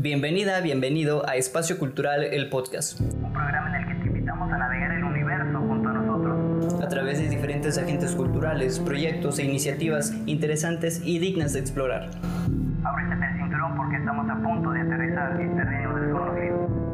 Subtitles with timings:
[0.00, 3.00] Bienvenida, bienvenido a Espacio Cultural, el podcast.
[3.00, 6.80] Un programa en el que te invitamos a navegar el universo junto a nosotros.
[6.80, 12.10] A través de diferentes agentes culturales, proyectos e iniciativas interesantes y dignas de explorar.
[12.84, 16.88] Ábrete el cinturón porque estamos a punto de aterrizar en terreno desconocido.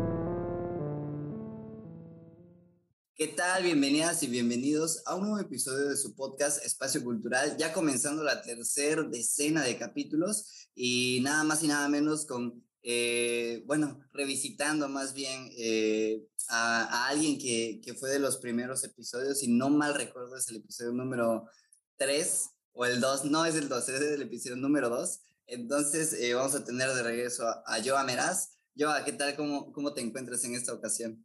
[3.16, 3.64] ¿Qué tal?
[3.64, 8.40] Bienvenidas y bienvenidos a un nuevo episodio de su podcast Espacio Cultural, ya comenzando la
[8.40, 15.14] tercera decena de capítulos y nada más y nada menos con eh, bueno, revisitando más
[15.14, 20.36] bien eh, a, alguien que, que, fue de los primeros episodios, y no mal recuerdo
[20.36, 21.48] es el episodio número
[21.96, 25.22] 3 o el 2, no es el 2, es el episodio número 2.
[25.46, 28.58] Entonces eh, vamos a tener de regreso a, Joa Meraz.
[28.76, 29.34] Joa, ¿qué tal?
[29.34, 31.24] ¿Cómo, ¿Cómo te encuentras en esta ocasión?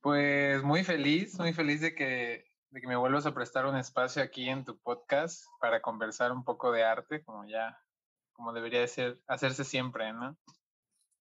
[0.00, 4.22] Pues muy feliz, muy feliz de que, de que me vuelvas a prestar un espacio
[4.22, 7.78] aquí en tu podcast para conversar un poco de arte, como ya,
[8.32, 10.38] como debería de ser, hacerse siempre, ¿no?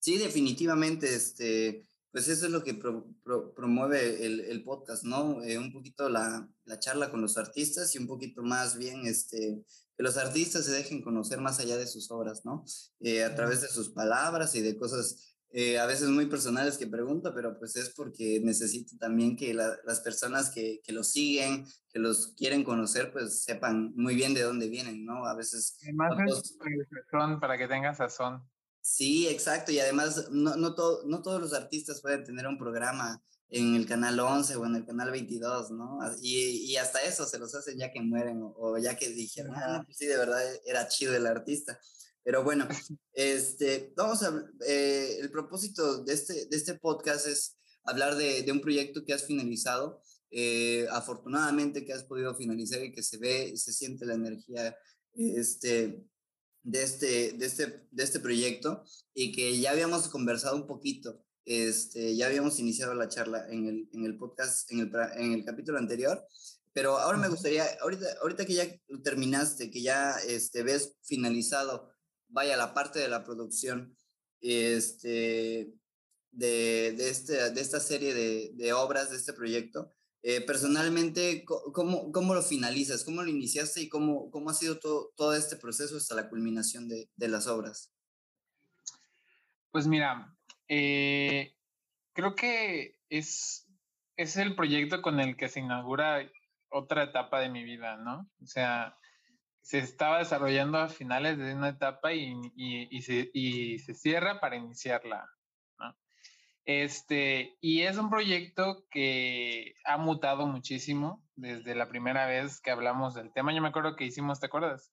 [0.04, 5.42] Sí, definitivamente, este, pues eso es lo que promueve el, el, podcast, ¿no?
[5.42, 9.64] Eh, un poquito la, la, charla con los artistas y un poquito más bien, este,
[9.96, 12.66] que los artistas se dejen conocer más allá de sus obras, ¿no?
[13.00, 16.88] Eh, a través de sus palabras y de cosas eh, a veces muy personales que
[16.88, 22.00] pregunto, pero pues es porque necesito también que las personas que, que, los siguen, que
[22.00, 25.26] los quieren conocer, pues sepan muy bien de dónde vienen, ¿no?
[25.26, 25.78] A veces...
[27.10, 28.44] Son para que tengan sazón.
[28.84, 29.72] Sí, exacto.
[29.72, 34.20] Y además, no, no, no todos los artistas pueden tener un programa en el canal
[34.20, 36.00] 11 o en el canal 22, ¿no?
[36.22, 39.84] Y, y hasta eso se los hacen ya que mueren o, ya que dijeron, ah,
[39.86, 41.80] pues sí, de verdad era chido el artista.
[42.24, 42.68] Pero bueno,
[43.14, 48.52] este, vamos a, eh, el propósito de este, de este podcast es hablar de, de
[48.52, 53.52] un proyecto que has finalizado, eh, afortunadamente que has podido finalizar y que se ve
[53.54, 54.76] y se siente la energía
[55.16, 56.04] este,
[56.64, 58.84] de este, de este, de este proyecto
[59.14, 63.90] y que ya habíamos conversado un poquito, este, ya habíamos iniciado la charla en el,
[63.94, 66.26] en el podcast, en el, en el capítulo anterior,
[66.74, 68.68] pero ahora me gustaría, ahorita, ahorita que ya
[69.04, 71.92] terminaste, que ya este, ves finalizado,
[72.30, 73.96] vaya, la parte de la producción,
[74.42, 75.74] este,
[76.32, 79.94] de, de, este, de esta serie de, de obras, de este proyecto,
[80.26, 83.04] eh, personalmente, ¿cómo, ¿cómo, lo finalizas?
[83.04, 86.88] ¿Cómo lo iniciaste y cómo, cómo ha sido todo, todo este proceso hasta la culminación
[86.88, 87.94] de, de las obras?
[89.72, 90.34] Pues mira,
[90.70, 91.58] eh,
[92.14, 93.68] creo que es,
[94.16, 96.32] es el proyecto con el que se inaugura
[96.70, 98.30] otra etapa de mi vida, ¿no?
[98.42, 98.98] O sea,
[99.62, 104.40] se estaba desarrollando a finales de una etapa y, y, y, se, y se cierra
[104.40, 105.28] para iniciarla,
[106.66, 113.14] este, y es un proyecto que ha mutado muchísimo desde la primera vez que hablamos
[113.14, 113.54] del tema.
[113.54, 114.92] Yo me acuerdo que hicimos, ¿te acuerdas?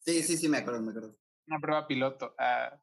[0.00, 1.16] Sí, sí, sí, me acuerdo, me acuerdo.
[1.46, 2.34] Una prueba piloto.
[2.38, 2.78] Ah,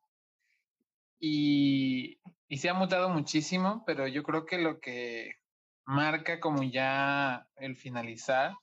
[1.19, 5.35] y, y se ha mutado muchísimo, pero yo creo que lo que
[5.85, 8.53] marca como ya el finalizar,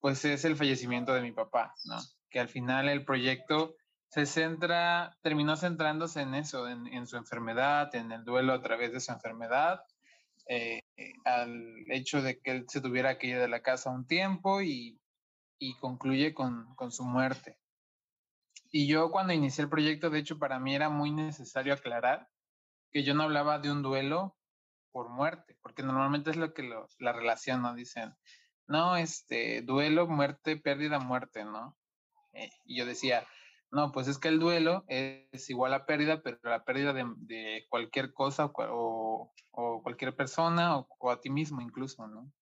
[0.00, 1.96] pues es el fallecimiento de mi papá, ¿no?
[2.30, 3.76] Que al final el proyecto
[4.10, 8.98] se centra, terminó centrándose en eso, en, su enfermedad, en el duelo a través de
[8.98, 9.84] su enfermedad,
[10.48, 10.82] eh,
[11.24, 14.98] al hecho de que él se tuviera que ir de la casa un tiempo y,
[15.78, 17.56] concluye con, con, su muerte.
[18.72, 22.28] Y yo cuando inicié el proyecto, de hecho, para mí era muy necesario aclarar
[22.90, 24.36] que yo no hablaba de un duelo
[24.90, 26.68] por muerte, porque normalmente es lo que
[26.98, 27.74] la relación, ¿no?
[27.74, 28.14] Dicen,
[28.66, 31.76] no, este, duelo, muerte, pérdida, muerte, ¿no?
[32.32, 33.26] Eh, y yo decía,
[33.72, 38.12] no, pues es que el duelo es igual a pérdida, pero la pérdida de, cualquier
[38.12, 42.32] cosa o, cualquier persona o, a ti mismo incluso, ¿no?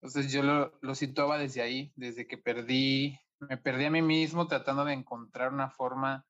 [0.00, 4.84] Entonces yo lo, situaba desde ahí, desde que perdí, me perdí a mí mismo tratando
[4.84, 6.24] de encontrar una forma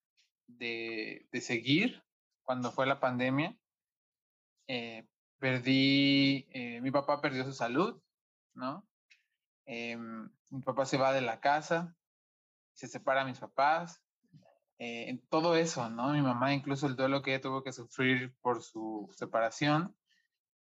[0.47, 2.03] de, seguir
[2.45, 3.59] cuando fue la pandemia.
[4.69, 5.07] Eh,
[5.39, 8.01] perdí, eh, mi papá perdió su salud,
[8.55, 8.89] ¿no?
[9.67, 11.95] Em, mi papá se va de la casa,
[12.75, 14.04] se separa a mis papás,
[14.79, 16.13] eh, todo eso, ¿no?
[16.13, 19.97] Mi mamá, incluso el duelo que ella tuvo que sufrir por su separación,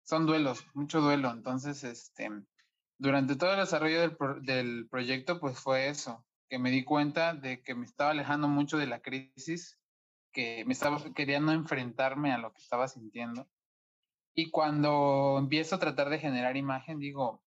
[0.05, 1.31] son duelos, mucho duelo.
[1.31, 2.31] Entonces, este,
[2.99, 4.01] durante todo el desarrollo
[4.41, 8.79] del, proyecto, pues fue eso, que me di cuenta de que me estaba alejando mucho
[8.79, 9.79] de la crisis,
[10.33, 13.49] que me estaba queriendo enfrentarme a lo que estaba sintiendo.
[14.35, 17.43] Y cuando empiezo a tratar de generar imagen, digo,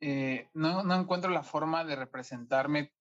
[0.00, 2.92] eh, no, encuentro la forma de representarme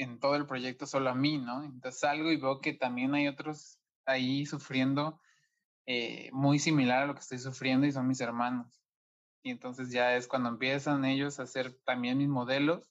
[0.00, 1.62] en todo el proyecto solo a mí, ¿no?
[1.62, 5.20] Entonces salgo y veo que también hay otros ahí sufriendo
[5.86, 8.80] eh, muy similar a lo que estoy sufriendo y son mis hermanos.
[9.42, 12.90] Y entonces ya es cuando empiezan ellos a hacer también mis modelos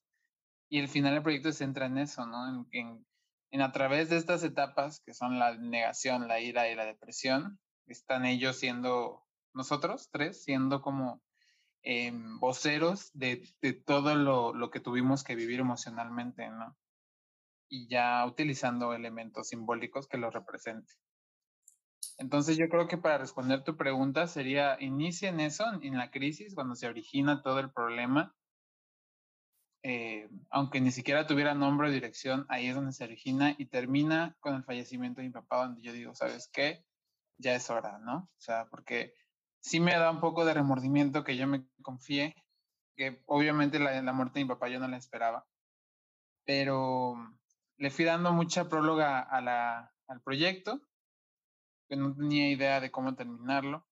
[0.69, 2.67] y al final el proyecto se centra en eso, ¿no?
[2.71, 3.05] En,
[3.51, 7.59] en a través de estas etapas, que son la negación, la ira y la depresión,
[7.87, 11.23] están ellos siendo, nosotros tres, siendo como
[11.81, 16.77] em, voceros de, de todo lo, lo, que tuvimos que vivir emocionalmente, ¿no?
[17.69, 20.95] Y ya utilizando elementos simbólicos que lo representen.
[22.17, 26.53] Entonces yo creo que para responder tu pregunta sería, inicia en eso, en la crisis,
[26.53, 28.35] cuando se origina todo el problema,
[29.83, 34.35] eh, aunque ni siquiera tuviera nombre o dirección, ahí es donde se origina y termina
[34.41, 36.83] con el fallecimiento de mi papá, donde yo digo, ¿sabes qué?
[37.37, 38.17] Ya es hora, ¿no?
[38.17, 39.13] O sea, porque
[39.61, 42.35] sí me da un poco de remordimiento que yo me confié,
[42.97, 45.47] que obviamente la, la muerte de mi papá yo no la esperaba,
[46.43, 47.15] pero
[47.79, 50.81] le fui dando mucha próloga a la, al proyecto,
[51.87, 53.87] que no tenía idea de cómo terminarlo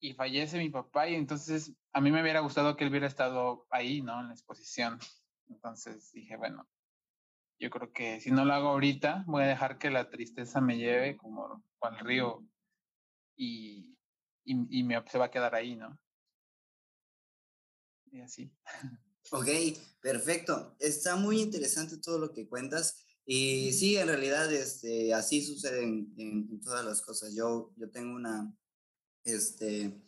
[0.00, 3.66] y fallece mi papá y entonces a mí me hubiera gustado que él hubiera estado
[3.70, 4.20] ahí, ¿no?
[4.20, 4.98] En la exposición.
[5.48, 6.68] Entonces dije, bueno,
[7.58, 10.76] yo creo que si no lo hago ahorita, voy a dejar que la tristeza me
[10.76, 12.44] lleve como al río
[13.36, 13.96] y,
[14.44, 15.98] y, me, se va a quedar ahí, ¿no?
[18.12, 18.52] Y así.
[19.30, 19.48] Ok,
[20.00, 20.76] perfecto.
[20.78, 22.96] Está muy interesante todo lo que cuentas.
[23.24, 27.34] Y sí, en realidad este, así sucede en, en todas las cosas.
[27.34, 28.56] Yo, yo tengo una,
[29.24, 30.00] este,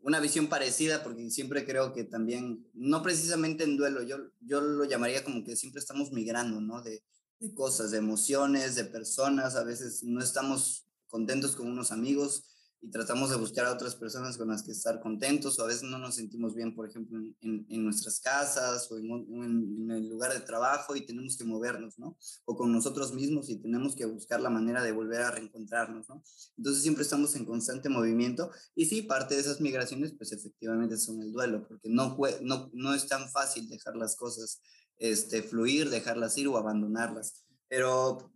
[0.00, 4.84] una visión parecida, porque siempre creo que también, no precisamente en duelo, yo, yo lo
[4.84, 6.80] llamaría como que siempre estamos migrando, ¿no?
[6.80, 7.02] De,
[7.40, 12.55] de cosas, de emociones, de personas, a veces no estamos contentos con unos amigos,
[12.86, 15.82] y tratamos de buscar a otras personas con las que estar contentos o a veces
[15.82, 20.32] no nos sentimos bien, por ejemplo, en, en, nuestras casas o en, en, el lugar
[20.32, 22.16] de trabajo y tenemos que movernos, ¿no?
[22.44, 26.22] O con nosotros mismos y tenemos que buscar la manera de volver a reencontrarnos, ¿no?
[26.56, 31.20] Entonces siempre estamos en constante movimiento y sí, parte de esas migraciones pues efectivamente son
[31.22, 34.60] el duelo, porque no, no, no es tan fácil dejar las cosas
[34.98, 37.42] este, fluir, dejarlas ir o abandonarlas.
[37.68, 38.32] Pero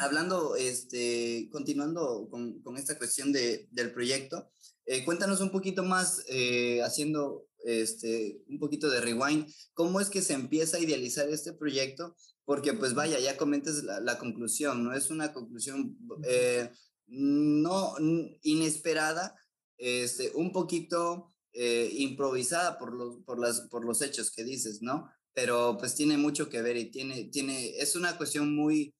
[0.00, 4.50] hablando, este, continuando con, con esta cuestión de, del proyecto,
[4.86, 10.22] eh, cuéntanos un poquito más, eh, haciendo este, un poquito de rewind, cómo es que
[10.22, 12.16] se empieza a idealizar este proyecto,
[12.46, 14.94] porque pues vaya, ya comentes la, la conclusión, ¿no?
[14.94, 16.70] Es una conclusión eh,
[17.06, 17.94] no
[18.42, 19.36] inesperada,
[19.76, 25.10] este, un poquito improvisada por los, por, las, por los hechos que dices, ¿no?
[25.34, 28.94] Pero pues tiene mucho que ver y tiene, tiene, es una cuestión muy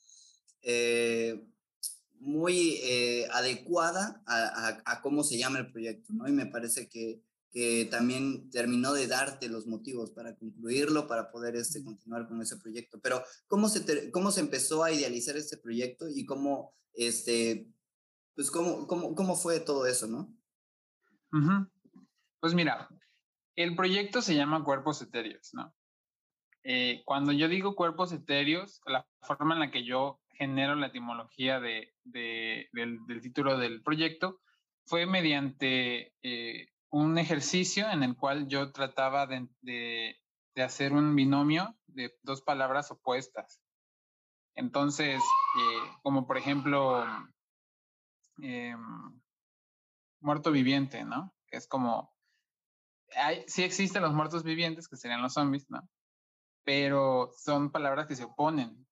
[0.63, 1.47] eh,
[2.19, 6.29] muy eh, adecuada a, cómo se llama el proyecto, ¿no?
[6.29, 11.57] Y me parece que, que también terminó de darte los motivos para concluirlo, para poder
[11.57, 13.01] este, continuar con ese proyecto.
[13.01, 17.67] Pero, ¿cómo se, cómo se empezó a idealizar este proyecto y cómo, este,
[18.35, 20.35] pues, cómo, cómo, cómo fue todo eso, no?
[22.41, 22.89] Pues mira,
[23.57, 25.75] el proyecto se llama Cuerpos Etéreos, ¿no?
[26.63, 31.61] Eh, cuando yo digo cuerpos etéreos, la forma en la que yo genero la etimología
[31.61, 34.41] de, del, título del proyecto
[34.87, 40.17] fue mediante eh, un ejercicio en el cual yo trataba de,
[40.57, 43.61] hacer un binomio de dos palabras opuestas.
[44.55, 47.05] Entonces, eh, como por ejemplo,
[48.39, 49.21] em,
[50.21, 51.35] muerto viviente, ¿no?
[51.49, 52.15] Que es como,
[53.15, 55.87] hay, sí existen los muertos vivientes, que serían los zombies, ¿no?
[56.65, 58.87] Pero son palabras que se oponen.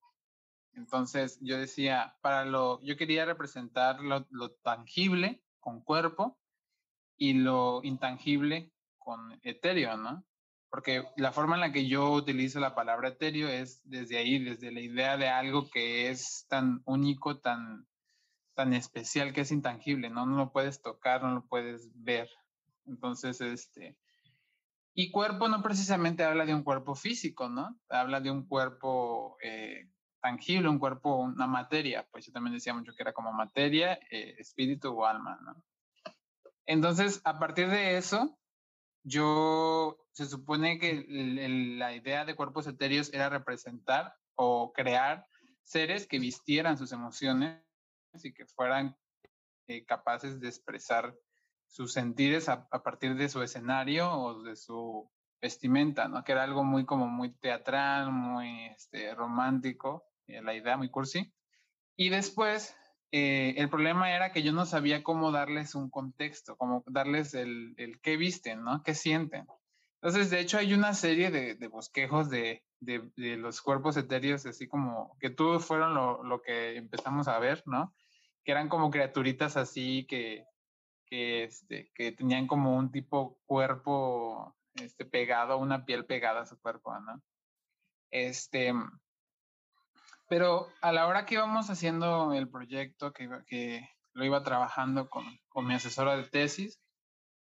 [0.79, 4.25] Entonces yo decía, para lo, yo quería representar lo,
[4.63, 6.39] tangible con cuerpo
[7.17, 10.25] y lo intangible con etéreo, ¿no?
[10.71, 14.71] Porque la forma en la que yo utilizo la palabra etéreo es desde ahí, desde
[14.71, 17.89] la idea de algo que es tan único, tan,
[18.55, 20.27] tan especial que es intangible, ¿no?
[20.27, 22.31] No lo puedes tocar, no lo puedes ver.
[22.87, 23.99] Entonces, este,
[24.95, 27.81] y cuerpo no precisamente habla de un cuerpo físico, ¿no?
[27.89, 32.93] Habla de un cuerpo eh, tangible, un cuerpo, una materia, pues yo también decía mucho
[32.95, 35.63] que era como materia, eh, espíritu o alma, ¿no?
[36.67, 38.39] Entonces, a partir de eso,
[39.03, 45.27] yo, se supone que la idea de cuerpos etéreos era representar o crear
[45.63, 47.63] seres que vistieran sus emociones
[48.23, 48.97] y que fueran
[49.67, 51.17] eh, capaces de expresar
[51.67, 55.11] sus sentires a, a, partir de su escenario o de su
[55.41, 56.25] vestimenta, ¿no?
[56.25, 61.33] Que era algo muy como muy teatral, muy este, romántico, eh, la idea muy cursi.
[61.97, 62.77] Y después,
[63.13, 67.75] eh, el problema era que yo no sabía cómo darles un contexto, cómo darles el,
[67.77, 68.83] el qué visten, ¿no?
[68.83, 69.47] ¿Qué sienten?
[70.01, 74.69] Entonces, de hecho, hay una serie de, de bosquejos de, de, los cuerpos etéreos, así
[74.69, 77.95] como que tú fueron lo, lo, que empezamos a ver, ¿no?
[78.45, 80.45] Que eran como criaturitas así que,
[81.07, 86.59] que, este, que tenían como un tipo cuerpo este, pegado, una piel pegada a su
[86.61, 87.23] cuerpo, ¿no?
[88.11, 88.73] Este,
[90.29, 95.25] Pero a la hora que íbamos haciendo el proyecto, que, que lo iba trabajando con,
[95.49, 96.81] con mi asesora de tesis,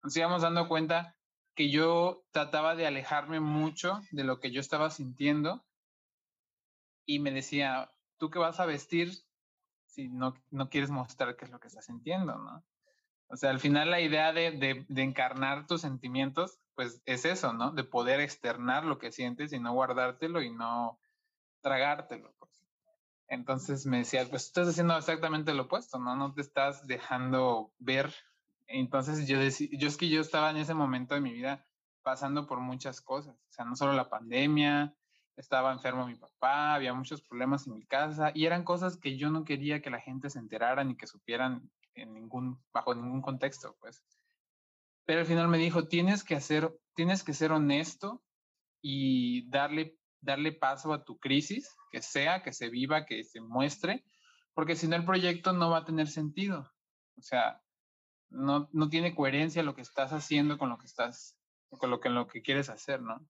[0.03, 1.15] nos íbamos dando cuenta
[1.55, 5.65] que yo trataba de alejarme mucho de lo que yo estaba sintiendo
[7.05, 9.11] y me decía, ¿tú qué vas a vestir
[9.85, 12.63] si no, no quieres mostrar qué es lo que estás sintiendo, no?
[13.29, 17.53] O sea, al final la idea de, de, de, encarnar tus sentimientos, pues es eso,
[17.53, 17.71] ¿no?
[17.71, 20.99] De poder externar lo que sientes y no guardártelo y no
[21.61, 22.63] tragártelo, pues.
[23.27, 26.15] Entonces me decía, pues estás haciendo exactamente lo opuesto, ¿no?
[26.15, 28.13] No te estás dejando ver.
[28.67, 31.65] Entonces yo decía, yo es que yo estaba en ese momento de mi vida
[32.03, 34.95] pasando por muchas cosas, o sea, no solo la pandemia,
[35.35, 39.31] estaba enfermo mi papá, había muchos problemas en mi casa y eran cosas que yo
[39.31, 43.75] no quería que la gente se enterara ni que supieran en ningún, bajo ningún contexto,
[43.79, 44.03] pues.
[45.07, 48.21] Pero al final me dijo, tienes que hacer, tienes que ser honesto
[48.81, 54.03] y darle, darle paso a tu crisis, que sea, que se viva, que se muestre,
[54.53, 56.69] porque si no el proyecto no va a tener sentido.
[57.17, 57.61] O sea,
[58.29, 61.37] no, no tiene coherencia lo que estás haciendo con lo que estás,
[61.69, 63.25] con lo que, lo que quieres hacer, ¿no?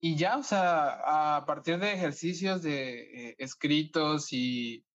[0.00, 4.86] Y ya, o sea, a partir de ejercicios de eh, escritos y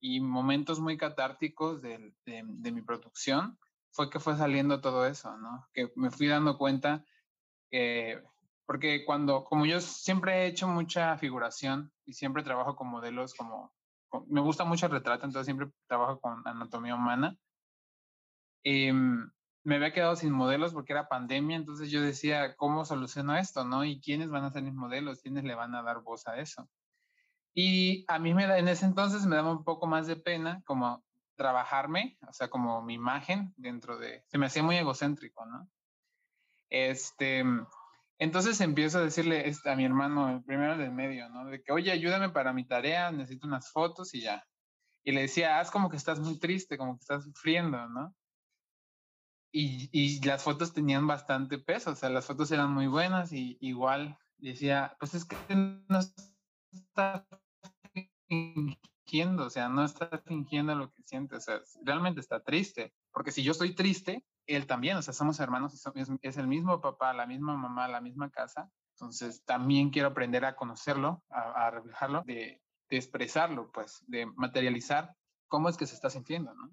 [0.00, 3.58] y momentos muy catárticos de, de, de, mi producción
[3.90, 5.68] fue que fue saliendo todo eso, ¿no?
[5.72, 7.04] Que me fui dando cuenta
[7.70, 8.22] que,
[8.66, 13.72] porque cuando, como yo siempre he hecho mucha figuración y siempre trabajo con modelos como,
[14.26, 17.36] me gusta mucho el retrato, entonces siempre trabajo con anatomía humana,
[18.64, 18.92] eh,
[19.62, 23.84] me había quedado sin modelos porque era pandemia, entonces yo decía, ¿cómo soluciono esto, no?
[23.84, 25.20] ¿Y quiénes van a ser mis modelos?
[25.20, 26.68] ¿Quiénes le van a dar voz a eso?
[27.54, 30.62] Y a mí me da, en ese entonces me daba un poco más de pena
[30.64, 31.04] como
[31.40, 35.70] trabajarme, o sea, como mi imagen dentro de, se me hacía muy egocéntrico, ¿no?
[36.68, 37.42] Este,
[38.18, 41.46] entonces empiezo a decirle este, a mi hermano, el primero del medio, ¿no?
[41.46, 44.46] De que, oye, ayúdame para mi tarea, necesito unas fotos y ya.
[45.02, 48.14] Y le decía, haz como que estás muy triste, como que estás sufriendo, ¿no?
[49.50, 53.56] Y, y las fotos tenían bastante peso, o sea, las fotos eran muy buenas y
[53.62, 56.00] igual decía, pues es que no
[56.70, 57.26] está
[59.10, 63.32] fingiendo, o sea, no está fingiendo lo que siente, o sea, realmente está triste, porque
[63.32, 65.74] si yo estoy triste, él también, o sea, somos hermanos,
[66.22, 70.54] es, el mismo papá, la misma mamá, la misma casa, entonces también quiero aprender a
[70.54, 75.16] conocerlo, a, a reflejarlo, de, de, expresarlo, pues, de materializar
[75.48, 76.70] cómo es que se está sintiendo, ¿no?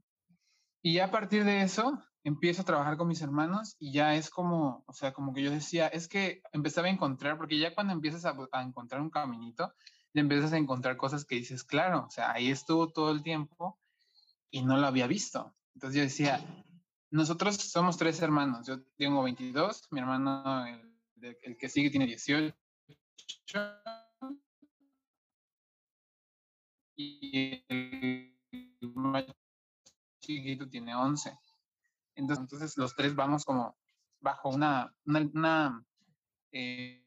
[0.84, 4.30] Y ya a partir de eso, empiezo a trabajar con mis hermanos y ya es
[4.30, 7.94] como, o sea, como que yo decía, es que empezaba a encontrar, porque ya cuando
[7.94, 9.74] empiezas a, a encontrar un caminito,
[10.14, 13.80] te empiezas a encontrar cosas que dices, claro, o sea, ahí estuvo todo el tiempo
[14.50, 15.56] y no lo había visto.
[15.76, 16.66] Entonces yo decía,
[17.12, 22.56] nosotros somos tres hermanos, yo tengo 22, mi hermano, el, que sigue, tiene 18.
[26.96, 28.34] Y el
[28.96, 29.26] más
[30.20, 31.38] chiquito tiene 11.
[32.16, 33.78] Entonces, entonces los tres vamos como
[34.20, 34.94] bajo una
[36.52, 37.06] eh,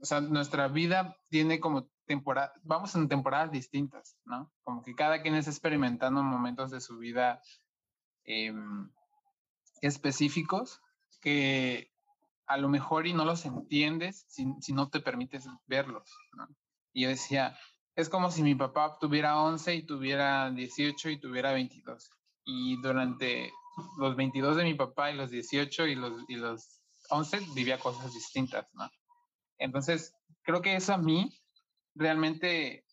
[0.00, 4.52] o sea, nuestra vida tiene como temporada, vamos en temporadas distintas, ¿no?
[4.62, 7.42] Como que cada quien está experimentando momentos de su vida
[8.24, 8.54] eh,
[9.82, 10.80] específicos
[11.20, 11.92] que
[12.46, 16.48] a lo mejor y no los entiendes si, si no te permites verlos, ¿no?
[16.92, 17.56] Y yo decía,
[17.94, 22.10] es como si mi papá tuviera 11 y tuviera 18 y tuviera 22.
[22.44, 23.52] Y durante
[23.98, 28.14] los 22 de mi papá y los 18 y los, y los 11 vivía cosas
[28.14, 28.88] distintas, ¿no?
[29.58, 31.30] Entonces, creo que eso a mí
[31.94, 32.86] realmente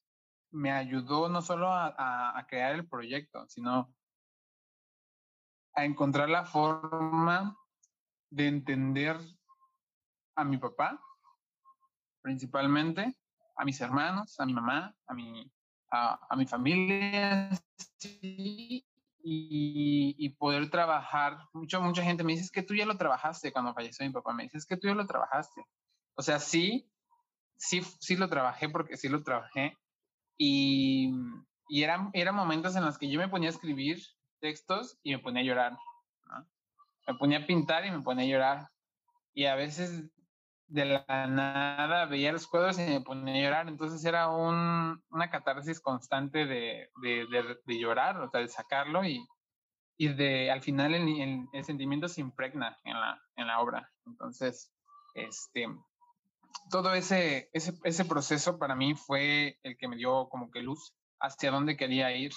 [0.51, 3.93] me ayudó no solo a, crear el proyecto, sino
[5.73, 7.57] a encontrar la forma
[8.29, 9.17] de entender
[10.35, 10.99] a mi papá,
[12.21, 13.17] principalmente,
[13.57, 15.51] a mis hermanos, a mi mamá, a mi,
[15.91, 17.49] a, mi familia,
[19.21, 21.37] y, poder trabajar.
[21.53, 24.43] Mucho, mucha gente me dice, que tú ya lo trabajaste cuando falleció mi papá, me
[24.43, 25.65] dice, es que tú ya lo trabajaste.
[26.15, 26.89] O sea, sí,
[27.57, 29.77] sí, sí lo trabajé porque sí lo trabajé.
[30.37, 31.11] Y,
[31.69, 34.01] y eran, eran momentos en los que yo me ponía a escribir
[34.39, 35.71] textos y me ponía a llorar.
[35.71, 36.47] ¿no?
[37.07, 38.69] Me ponía a pintar y me ponía a llorar.
[39.33, 40.09] Y a veces
[40.67, 43.67] de la nada veía los cuadros y me ponía a llorar.
[43.67, 49.03] Entonces era un, una catarsis constante de, de, de, de, llorar, o sea, de sacarlo
[49.03, 49.25] y,
[49.97, 53.91] y de al final el, el, el, sentimiento se impregna en la, en la obra.
[54.05, 54.73] Entonces,
[55.13, 55.67] este,
[56.69, 60.93] todo ese, ese, ese proceso para mí fue el que me dio como que luz
[61.19, 62.31] hacia dónde quería ir,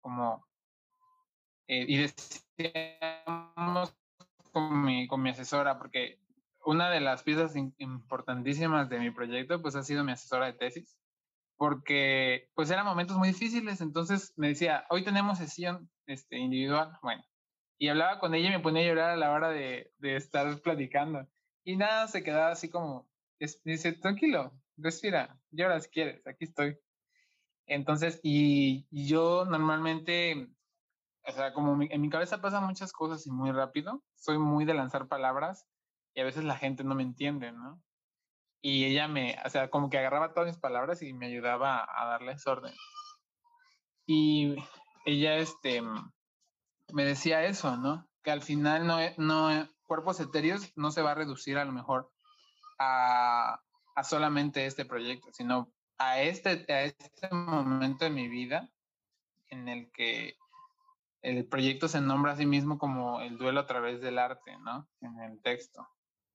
[0.00, 0.46] como,
[1.68, 1.96] eh, y
[2.58, 3.94] decíamos
[4.52, 6.18] con mi, con mi asesora, porque
[6.64, 10.98] una de las piezas importantísimas de mi proyecto, pues ha sido mi asesora de tesis,
[11.56, 17.24] porque pues eran momentos muy difíciles, entonces me decía, hoy tenemos sesión este, individual, bueno,
[17.78, 20.60] y hablaba con ella y me ponía a llorar a la hora de, de estar
[20.60, 21.26] platicando.
[21.64, 23.09] Y nada, se quedaba así como,
[23.64, 26.78] dice, tranquilo, respira, llora si quieres, aquí estoy.
[27.66, 30.48] Entonces, y, yo normalmente,
[31.26, 34.74] o sea, como en mi cabeza pasan muchas cosas y muy rápido, soy muy de
[34.74, 35.66] lanzar palabras
[36.14, 37.80] y a veces la gente no me entiende, ¿no?
[38.62, 42.06] Y ella me, o sea, como que agarraba todas mis palabras y me ayudaba a
[42.06, 42.74] darles orden.
[44.04, 44.56] Y
[45.06, 45.80] ella, este,
[46.92, 48.06] me decía eso, ¿no?
[48.22, 52.10] Que al final no, no, cuerpos etéreos no se va a reducir a lo mejor
[52.80, 53.62] a,
[53.94, 58.68] a solamente este proyecto, sino a este, a este momento de mi vida
[59.50, 60.36] en el que
[61.22, 64.88] el proyecto se nombra a sí mismo como el duelo a través del arte, ¿no?
[65.02, 65.86] En el texto.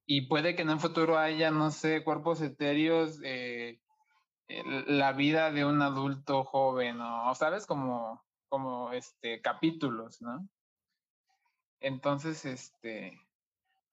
[0.06, 3.82] Y puede que en un futuro haya, no sé, cuerpos etéreos, eh,
[4.48, 7.02] la vida de un adulto joven.
[7.02, 10.48] O sabes, como, como este, capítulos, ¿no?
[11.80, 13.20] Entonces, este,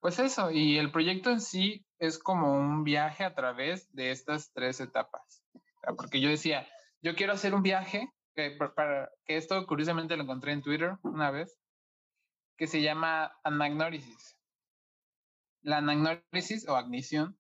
[0.02, 4.52] pues eso, y el proyecto en sí es como un viaje a través de estas
[4.52, 5.44] tres etapas.
[5.96, 6.66] Porque yo decía,
[7.02, 11.30] yo quiero hacer un viaje, que, para, que esto curiosamente lo encontré en Twitter una
[11.30, 11.56] vez,
[12.56, 14.36] que se llama anagnórisis.
[15.62, 17.38] La anagnórisis o agnición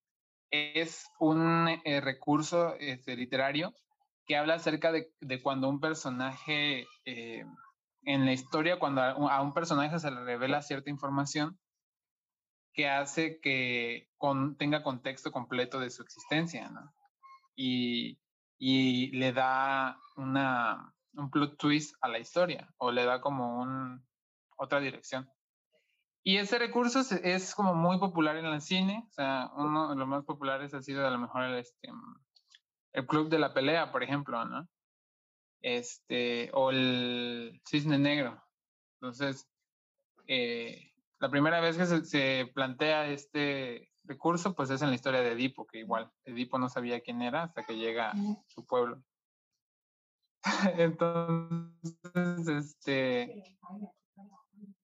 [0.52, 3.74] es un eh, recurso este, literario
[4.24, 7.44] que habla acerca de, de cuando un personaje, eh,
[8.04, 11.58] en la historia, cuando a un personaje se le revela cierta información,
[12.72, 14.08] que hace que
[14.58, 16.92] tenga contexto completo de su existencia, ¿no?
[17.54, 18.18] Y,
[18.58, 24.06] le da un plot twist a la historia o le da como un,
[24.56, 25.28] otra dirección.
[26.24, 30.06] Y ese recurso es, como muy popular en el cine, o sea, uno de los
[30.06, 31.88] más populares ha sido a lo mejor el, este,
[32.92, 34.68] el Club de la Pelea, por ejemplo, ¿no?
[35.60, 38.40] Este, o el Cisne Negro.
[39.00, 39.48] Entonces,
[40.28, 40.91] eh,
[41.22, 45.68] la primera vez que se, plantea este recurso, pues es en la historia de Edipo,
[45.68, 48.14] que igual Edipo no sabía quién era hasta que llega a
[48.48, 49.00] su pueblo.
[50.76, 53.56] Entonces, este,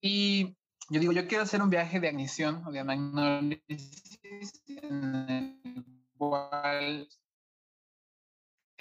[0.01, 0.57] y
[0.90, 5.85] yo digo, yo quiero hacer un viaje de agnición o de análisis en el
[6.16, 7.09] cual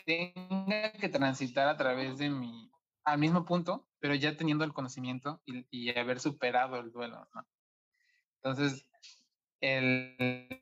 [0.05, 2.69] tenga que transitar a través de mi,
[3.07, 7.25] al mismo punto, pero ya teniendo el conocimiento y, haber superado el duelo.
[8.43, 8.85] Entonces,
[9.61, 10.61] el,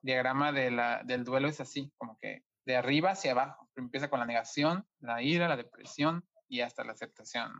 [0.00, 3.68] diagrama del duelo es así, como que de arriba hacia abajo.
[3.74, 7.50] Empieza con la negación, la ira, la depresión y hasta la aceptación.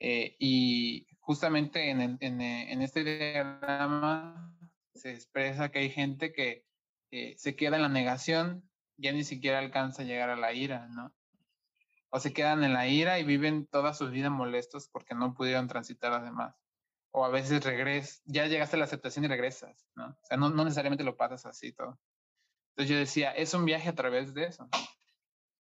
[0.00, 4.56] Eh, y justamente en, en, este diagrama
[4.92, 6.64] se expresa que hay gente que
[7.12, 10.88] eh, se queda en la negación ya ni siquiera alcanza a llegar a la ira,
[10.88, 11.14] ¿no?
[12.10, 15.68] O se quedan en la ira y viven toda su vida molestos porque no pudieron
[15.68, 16.56] transitar las demás.
[17.12, 20.08] O a veces regresas, ya llegaste a la aceptación y regresas, ¿no?
[20.08, 21.98] O sea, no, necesariamente lo pasas así todo.
[22.70, 24.68] Entonces yo decía, es un viaje a través de eso.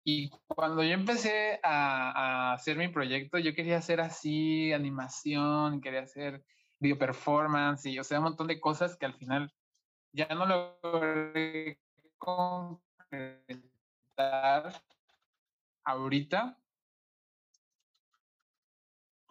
[0.03, 6.01] Y cuando yo empecé a, a, hacer mi proyecto, yo quería hacer así animación, quería
[6.01, 6.45] hacer
[6.79, 9.53] video performance y, o sea, un montón de cosas que al final
[10.13, 11.79] ya no logré
[12.17, 12.79] con
[15.83, 16.57] ahorita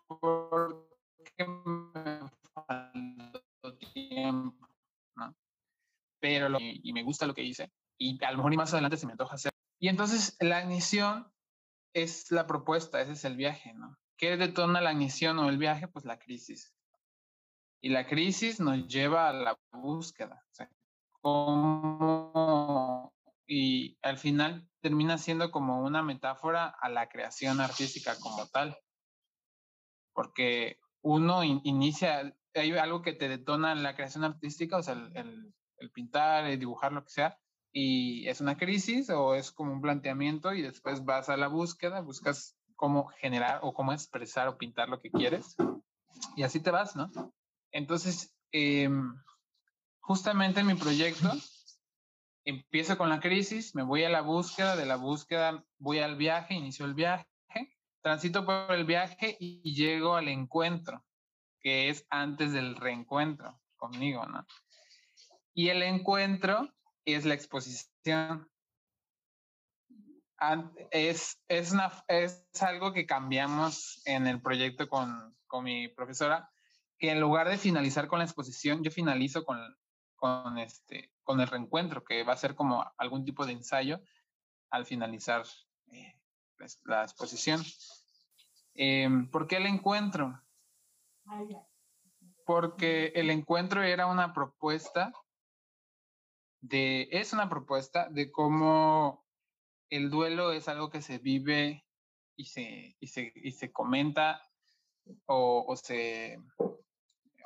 [0.09, 2.21] porque me
[2.55, 4.69] faltó tiempo,
[5.17, 5.35] ¿no?
[6.21, 9.07] Pero y, me gusta lo que hice y a lo mejor y más adelante se
[9.07, 9.53] me antoja hacer.
[9.79, 11.31] Y entonces la ignición
[11.93, 13.99] es la propuesta, ese es el viaje, ¿no?
[14.17, 15.89] ¿Qué detona la ignición o el viaje?
[15.89, 16.75] Pues la crisis.
[17.83, 20.43] Y la crisis nos lleva a la búsqueda.
[20.51, 20.71] O sea,
[21.21, 23.13] ¿Cómo
[23.47, 28.77] y al final termina siendo como una metáfora a la creación artística como tal.
[30.13, 35.53] Porque uno inicia, hay algo que te detona la creación artística, o sea, el,
[35.93, 37.39] pintar, el dibujar, lo que sea,
[37.73, 42.01] y es una crisis o es como un planteamiento y después vas a la búsqueda,
[42.01, 45.57] buscas cómo generar o cómo expresar o pintar lo que quieres
[46.37, 47.11] y así te vas, ¿no?
[47.73, 49.15] Entonces, em,
[50.01, 51.31] justamente en mi proyecto
[52.47, 56.55] empiezo con la crisis, me voy a la búsqueda, de la búsqueda voy al viaje,
[56.55, 57.27] inicio el viaje,
[58.01, 61.05] transito por el viaje y, llego al encuentro,
[61.61, 64.47] que es antes del reencuentro conmigo, ¿no?
[65.55, 66.73] Y el encuentro
[67.05, 68.49] es la exposición.
[70.93, 76.49] Es, es, una, es algo que cambiamos en el proyecto con, con mi profesora,
[76.99, 79.59] que en lugar de finalizar con la exposición, yo finalizo con,
[80.17, 84.01] con, este, con el reencuentro, que va a ser como algún tipo de ensayo
[84.71, 85.45] al finalizar
[85.93, 86.19] eh,
[86.85, 87.63] la exposición.
[88.75, 90.43] Em, ¿Por qué el encuentro?
[92.45, 95.13] Porque el encuentro era una propuesta
[96.61, 99.25] de, es una propuesta de cómo
[99.91, 101.85] el duelo es algo que se vive
[102.37, 104.43] y se, y se, y se comenta
[105.27, 106.39] o, o, se...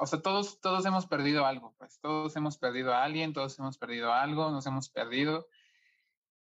[0.03, 3.77] O sea, todos, todos hemos perdido algo, pues todos hemos perdido a alguien, todos hemos
[3.77, 5.47] perdido algo, nos hemos perdido.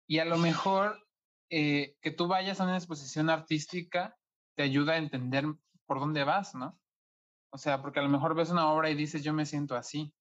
[0.08, 1.06] Y a lo mejor
[1.50, 4.18] eh, que tú vayas a una exposición artística
[4.56, 5.46] te ayuda a entender
[5.86, 6.80] por dónde vas, ¿no?
[7.50, 10.14] O sea, porque a lo mejor ves una obra y dices, yo me siento así.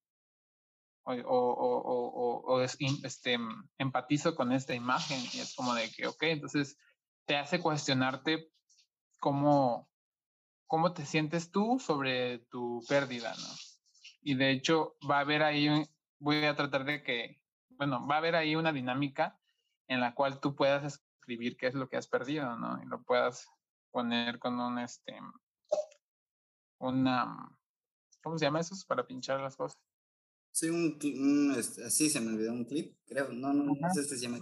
[1.04, 3.38] O, o, o, este,
[3.78, 5.20] empatizo con esta imagen.
[5.32, 6.76] Y es como de que, ok, entonces
[7.24, 8.50] te hace cuestionarte
[9.20, 9.88] cómo,
[10.68, 13.48] cómo te sientes tú sobre tu pérdida, ¿no?
[14.20, 15.68] Y de hecho va a haber ahí,
[16.18, 19.40] voy a tratar de que, bueno, va a haber ahí una dinámica
[19.88, 22.80] en la cual tú puedas escribir qué es lo que has perdido, ¿no?
[22.82, 23.48] Y lo puedas
[23.90, 25.18] poner con un, este,
[26.78, 27.48] una,
[28.22, 28.76] ¿cómo se llama eso?
[28.86, 29.80] Para pinchar las cosas.
[30.52, 34.18] Sí, un, este, así se me olvidó un clip, creo, no, no, no sé si
[34.18, 34.38] se llama.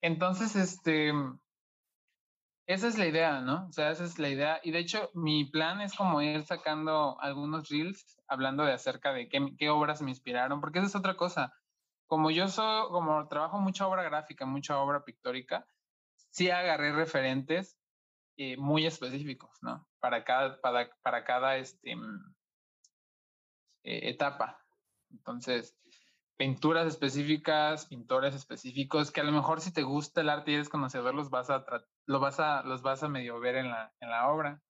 [0.00, 1.12] Entonces, este,
[2.66, 3.66] esa es la idea, ¿no?
[3.68, 4.60] O sea, esa es la idea.
[4.62, 9.28] Y de hecho, mi plan es como ir sacando algunos reels hablando de acerca de
[9.28, 11.52] qué, qué obras me inspiraron, porque esa es otra cosa.
[12.06, 15.66] Como yo soy, como trabajo mucha obra gráfica, mucha obra pictórica,
[16.30, 17.78] sí agarré referentes
[18.36, 19.88] eh, muy específicos, ¿no?
[20.00, 22.34] Para cada, para, para cada este, mm,
[23.84, 24.62] eh, etapa.
[25.10, 25.76] Entonces,
[26.36, 30.68] pinturas específicas, pintores específicos, que a lo mejor si te gusta el arte y eres
[30.68, 31.64] conocedor, los vas a,
[32.06, 34.62] lo vas a, los vas a medio ver en la, en la obra.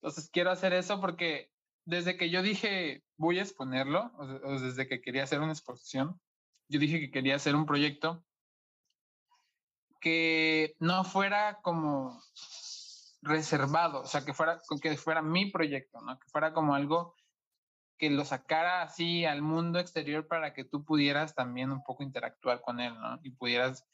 [0.00, 1.50] Entonces, quiero hacer eso porque
[1.84, 6.20] desde que yo dije voy a exponerlo, o desde que quería hacer una exposición,
[6.68, 8.24] yo dije que quería hacer un proyecto
[10.00, 12.20] que no fuera como
[13.22, 16.18] reservado, o sea, que fuera, que fuera mi proyecto, ¿no?
[16.18, 17.14] Que fuera como algo
[17.96, 22.60] que lo sacara así al mundo exterior para que tú pudieras también un poco interactuar
[22.60, 23.18] con él, ¿no?
[23.22, 23.86] Y pudieras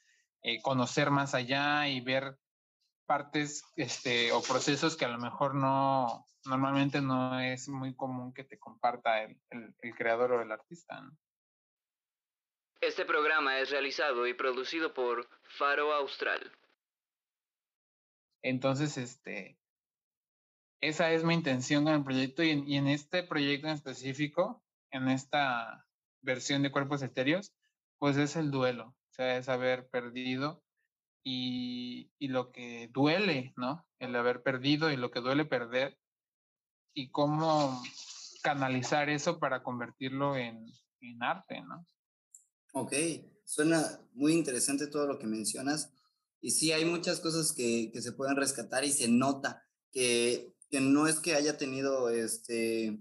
[0.43, 2.37] eh, conocer más allá y ver
[3.07, 8.45] partes este, o procesos que a lo mejor no, normalmente no es muy común que
[8.45, 11.17] te comparta el, el, el creador o el artista, ¿no?
[12.81, 16.51] Este programa es realizado y producido por Faro Austral.
[18.43, 19.59] Entonces, este,
[20.81, 24.63] esa es mi intención con el proyecto y en, y en, este proyecto en específico,
[24.91, 25.87] en esta
[26.23, 27.53] versión de cuerpos etéreos,
[27.99, 30.63] pues es el duelo, sea, es haber perdido
[31.23, 33.87] y, y, lo que duele, ¿no?
[33.99, 35.99] El haber perdido y lo que duele perder
[36.95, 37.83] y cómo
[38.43, 40.67] canalizar eso para convertirlo en,
[41.01, 41.87] en arte, ¿no?
[42.73, 42.95] Ok,
[43.45, 45.93] suena muy interesante todo lo que mencionas.
[46.41, 50.81] Y sí, hay muchas cosas que, que se pueden rescatar y se nota que, que,
[50.81, 52.99] no es que haya tenido este,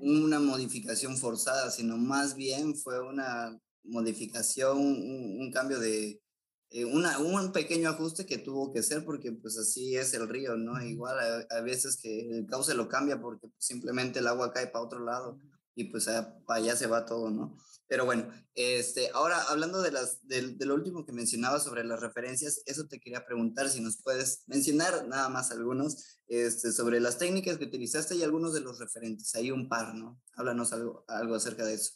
[0.00, 6.22] una modificación forzada, sino más bien fue una modificación, un, un cambio de,
[6.70, 10.56] eh, una, un pequeño ajuste que tuvo que ser porque pues así es el río,
[10.56, 10.82] ¿no?
[10.82, 14.68] Igual a, a veces que el cauce lo cambia porque pues, simplemente el agua cae
[14.68, 15.38] para otro lado
[15.74, 16.06] y pues
[16.46, 17.58] para allá se va todo, ¿no?
[17.88, 22.00] Pero bueno, este, ahora hablando de, las, de, de, lo último que mencionabas sobre las
[22.00, 27.18] referencias, eso te quería preguntar si nos puedes mencionar nada más algunos este, sobre las
[27.18, 29.34] técnicas que utilizaste y algunos de los referentes.
[29.34, 30.18] Hay un par, ¿no?
[30.36, 31.92] Háblanos algo, algo acerca de eso.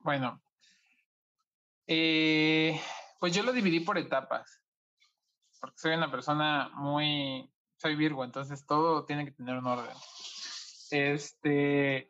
[0.00, 0.42] Bueno,
[1.94, 2.80] eh,
[3.20, 4.62] pues yo lo dividí por etapas,
[5.60, 9.94] porque soy una persona muy, soy Virgo, entonces todo tiene que tener un orden.
[10.90, 12.08] Este,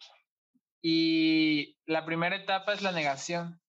[0.80, 3.60] y la primera etapa es la negación.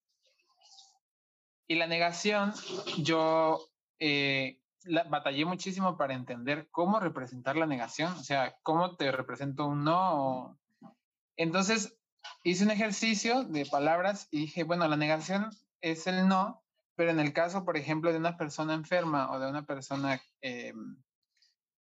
[1.66, 2.54] Y la negación,
[2.98, 9.10] yo eh, la, batallé muchísimo para entender cómo representar la negación, o sea, cómo te
[9.10, 10.60] represento un no.
[11.36, 11.98] Entonces,
[12.44, 15.50] hice un ejercicio de palabras y dije, bueno, la negación
[15.84, 16.64] es el no,
[16.96, 20.72] pero en el caso, por ejemplo, de una persona enferma o de una persona eh,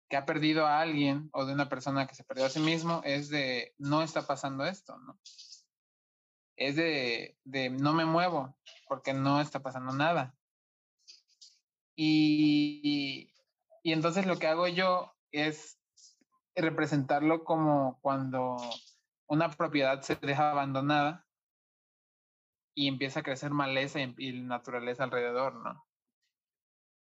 [0.07, 3.01] que ha perdido a alguien o de una persona que se perdió a sí mismo
[3.03, 5.19] es de no está pasando esto, ¿no?
[6.55, 8.55] Es de, de no me muevo
[8.87, 10.35] porque no está pasando nada.
[11.95, 13.33] Y,
[13.81, 15.79] y entonces lo que hago yo es
[16.55, 18.57] representarlo como cuando
[19.27, 21.25] una propiedad se deja abandonada
[22.73, 25.85] y empieza a crecer maleza y, naturaleza alrededor, ¿no?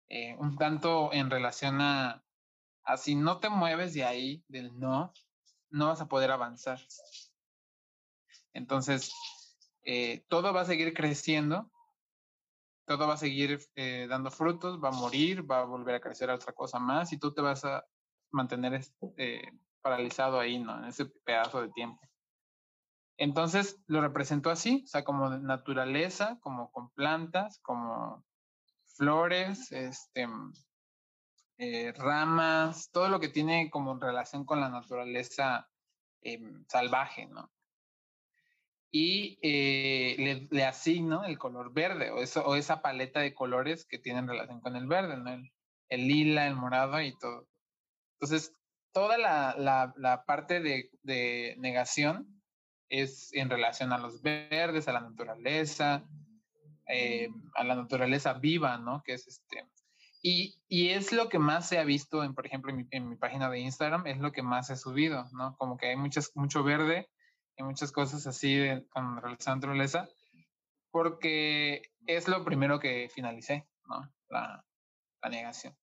[0.07, 2.23] Eh, un tanto en relación a,
[2.83, 5.13] así no te mueves de ahí, del no,
[5.69, 6.79] no vas a poder avanzar.
[8.53, 9.13] Entonces,
[9.83, 11.71] eh, todo va a seguir creciendo,
[12.85, 16.31] todo va a seguir eh, dando frutos, va a morir, va a volver a crecer
[16.31, 17.85] a otra cosa más y tú te vas a
[18.31, 18.81] mantener
[19.81, 20.77] paralizado ahí, ¿no?
[20.79, 22.08] En ese pedazo de tiempo.
[23.19, 28.25] Entonces lo representó así, o sea, como naturaleza, como con plantas, como
[28.95, 30.25] flores, este,
[31.57, 35.69] eh, ramas, todo lo que tiene como relación con la naturaleza
[36.21, 37.51] em, salvaje, ¿no?
[38.89, 44.61] Y eh, le, asigno el color verde o, esa paleta de colores que tienen relación
[44.61, 45.15] con el verde.
[45.89, 47.49] El, lila, el morado y todo.
[48.13, 48.55] Entonces,
[48.93, 52.38] toda la, parte de, negación
[52.89, 56.03] es en relación a los verdes, a la naturaleza,
[56.87, 59.03] eh, a la naturaleza viva, ¿no?
[59.03, 59.67] Que es este,
[60.21, 63.09] y, y, es lo que más se ha visto, en, por ejemplo, en mi, en
[63.09, 65.55] mi, página de Instagram, es lo que más he subido, ¿no?
[65.57, 67.09] Como que hay muchas, mucho verde
[67.55, 70.09] y muchas cosas así de, con relación a naturaleza,
[70.91, 74.11] porque es lo primero que finalicé, ¿no?
[74.29, 74.65] La,
[75.21, 75.77] la negación.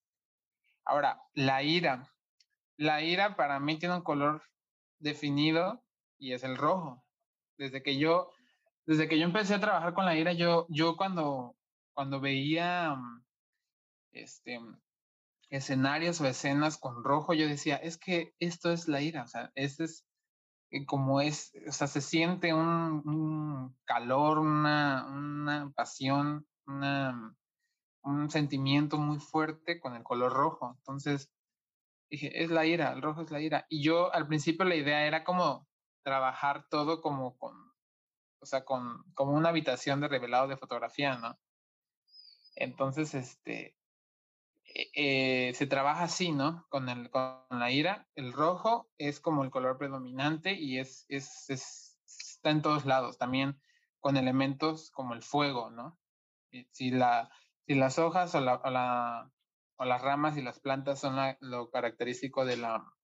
[0.84, 2.12] Ahora, la ira.
[2.76, 4.42] La ira para mí tiene un color
[4.98, 5.85] definido
[6.18, 7.04] y es el rojo.
[7.58, 8.30] Desde que yo,
[8.86, 11.56] desde que yo empecé a trabajar con la ira, yo, yo cuando,
[11.94, 13.24] cuando veía mm,
[14.12, 14.60] este,
[15.50, 19.50] escenarios o escenas con rojo, yo decía, es que esto es la ira, o sea,
[19.54, 20.06] este es
[20.70, 27.34] eh, como es, o sea, se siente un, calor, una, una pasión, una,
[28.02, 30.74] un sentimiento muy fuerte con el color rojo.
[30.78, 31.30] Entonces,
[32.10, 33.66] dije, es la ira, el rojo es la ira.
[33.68, 35.65] Y yo al principio la idea era como
[36.06, 37.56] trabajar todo como con,
[38.38, 41.36] o sea, con, como una habitación de revelado de fotografía, ¿no?
[42.54, 43.76] Entonces, este,
[44.72, 46.64] eh, se trabaja así, ¿no?
[46.68, 48.06] Con, el, con la ira.
[48.14, 51.50] El rojo es como el color predominante y es, es,
[52.06, 53.60] está en todos lados, también
[53.98, 55.98] con elementos como el fuego, ¿no?
[56.70, 57.32] Si, la,
[57.66, 59.28] si las hojas o, la,
[59.74, 62.95] o, las ramas y las plantas son lo característico de la,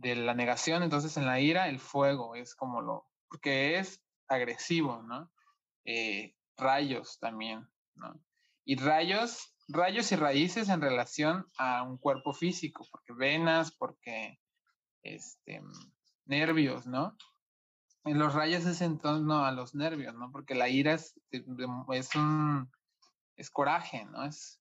[0.00, 5.02] de la negación, entonces en la ira el fuego es como lo, porque es agresivo,
[5.02, 5.30] ¿no?
[5.84, 8.20] Eh, rayos también, ¿no?
[8.64, 14.38] Y rayos rayos y raíces en relación a un cuerpo físico, porque venas, porque
[15.02, 15.62] este,
[16.24, 17.16] nervios, ¿no?
[18.04, 20.32] En los rayos es en torno a los nervios, ¿no?
[20.32, 22.70] Porque la ira es, es un,
[23.36, 24.24] es coraje, ¿no?
[24.24, 24.58] Es,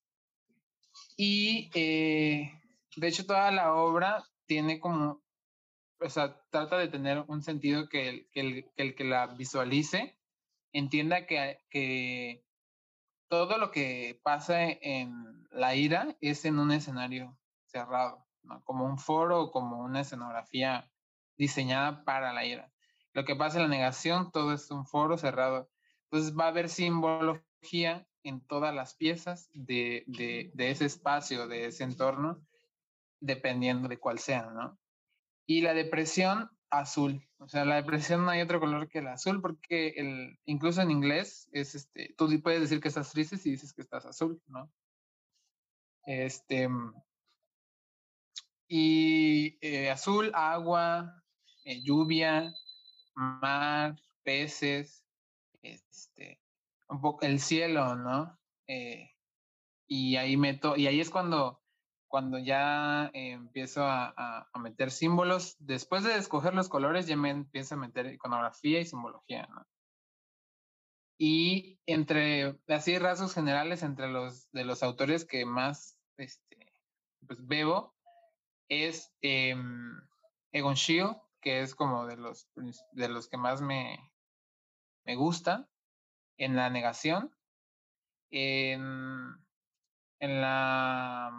[1.16, 2.52] y eh,
[2.96, 5.24] de hecho toda la obra tiene como,
[6.00, 10.18] o sea, trata de tener un sentido que el que, la visualice
[10.72, 12.46] entienda que, que
[13.28, 18.26] todo lo que pasa en la ira es en un escenario cerrado,
[18.64, 20.90] como un foro o como una escenografía
[21.38, 22.72] diseñada para la ira.
[23.14, 25.70] Lo que pasa en la negación, todo es un foro cerrado.
[26.04, 31.68] Entonces va a haber simbología en todas las piezas de, de, de ese espacio, de
[31.68, 32.46] ese entorno,
[33.20, 34.78] dependiendo de cuál sea, ¿no?
[35.48, 37.26] Y la depresión azul.
[37.40, 40.92] O sea, la depresión no hay otro color que el azul, porque el, incluso en
[40.92, 44.72] inglés es este, tú puedes decir que estás triste si dices que estás azul, ¿no?
[46.04, 46.70] Este,
[48.68, 51.24] y eh, azul, agua,
[51.64, 52.54] eh, lluvia,
[53.16, 55.06] mar, peces,
[55.62, 56.42] este,
[56.88, 58.38] un poco el cielo, ¿no?
[58.68, 59.12] Eh,
[59.88, 61.62] y ahí meto, y ahí es cuando
[62.08, 67.78] cuando ya empiezo a, meter símbolos, después de escoger los colores, ya me empiezo a
[67.78, 69.66] meter iconografía y simbología, ¿no?
[71.20, 76.74] Y entre, así rasgos generales, entre los de los autores que más este,
[77.26, 77.96] pues veo,
[78.70, 80.00] es em,
[80.52, 82.48] Egon Schiele, que es como de los,
[82.92, 84.12] de los que más me,
[85.06, 85.68] me gusta,
[86.38, 87.36] en la negación,
[88.30, 88.84] en,
[90.20, 91.32] en la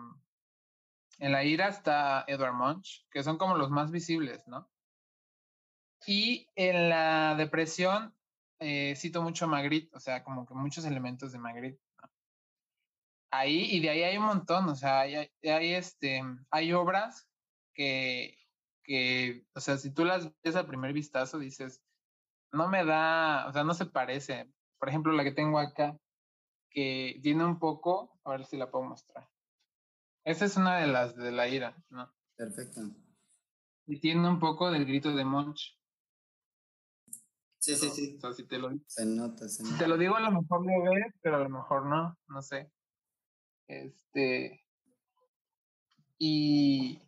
[1.18, 4.70] en la ira está Edward Munch, que son como los más visibles, ¿no?
[6.06, 8.14] Y en la depresión
[8.60, 11.80] eh, cito mucho a Magritte, o sea, como que muchos elementos de Magritte.
[12.02, 12.10] ¿no?
[13.30, 17.28] Ahí, y de ahí hay un montón, o sea, hay, hay, este, hay obras
[17.74, 18.36] que,
[18.82, 21.82] que, o sea, si tú las ves al primer vistazo, dices,
[22.52, 24.50] no me da, o sea, no se parece.
[24.78, 25.96] Por ejemplo, la que tengo acá,
[26.70, 29.28] que tiene un poco, a ver si la puedo mostrar.
[30.28, 32.12] Esa es una de las de la ira, ¿no?
[32.36, 32.82] Perfecto.
[33.86, 35.74] Y tiene un poco del grito de Monch.
[37.56, 38.16] Sí, sí, sí.
[38.18, 39.74] O sea, si te lo, se nota, se nota.
[39.74, 42.42] Si te lo digo, a lo mejor lo ves, pero a lo mejor no, no
[42.42, 42.70] sé.
[43.68, 44.62] Este.
[46.18, 47.00] Y.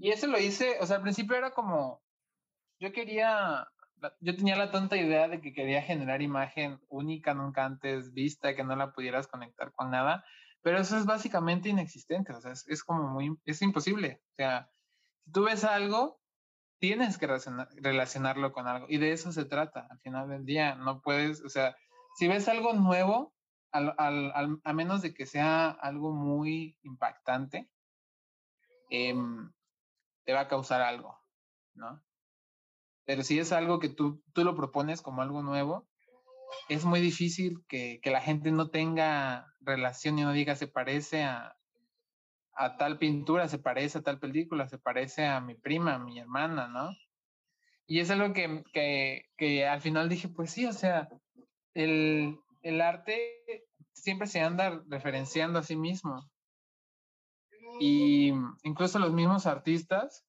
[0.00, 2.02] Y eso lo hice, o sea, al principio era como,
[2.80, 3.68] yo quería,
[4.18, 8.64] yo tenía la tonta idea de que quería generar imagen única, nunca antes vista, que
[8.64, 10.24] no la pudieras conectar con nada,
[10.64, 14.22] pero eso es básicamente inexistente, o sea, es, como muy, es imposible.
[14.32, 14.70] O sea,
[15.22, 16.18] si tú ves algo,
[16.78, 17.28] tienes que
[17.76, 20.74] relacionarlo con algo y de eso se trata al final del día.
[20.74, 21.76] No puedes, o sea,
[22.16, 23.34] si ves algo nuevo,
[23.72, 27.68] al, al, a menos de que sea algo muy impactante,
[28.88, 29.14] eh,
[30.24, 31.20] te va a causar algo,
[31.74, 32.02] ¿no?
[33.04, 35.86] Pero si es algo que tú, tú lo propones como algo nuevo,
[36.68, 41.24] es muy difícil que, que la gente no tenga relación y no diga se parece
[41.24, 41.56] a,
[42.52, 46.18] a tal pintura, se parece a tal película, se parece a mi prima, a mi
[46.18, 46.90] hermana, ¿no?
[47.86, 51.08] Y es algo que, que, que al final dije, pues sí, o sea,
[51.74, 56.30] el, el arte siempre se anda referenciando a sí mismo.
[57.80, 60.24] Y incluso los mismos artistas,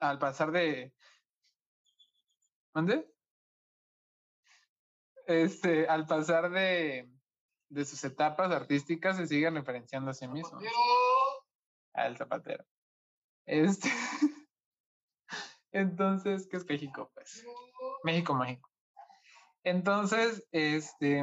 [0.00, 0.92] al pasar de...
[2.74, 3.06] ¿Dónde?
[5.28, 7.06] Este, al pasar de,
[7.68, 10.64] de sus etapas artísticas, se siguen referenciando a sí mismos.
[11.92, 12.64] Al zapatero.
[13.44, 13.90] Este.
[15.72, 17.10] Entonces, ¿qué es México?
[17.12, 17.44] Pues
[18.04, 18.70] México mágico.
[19.64, 21.22] Entonces, este,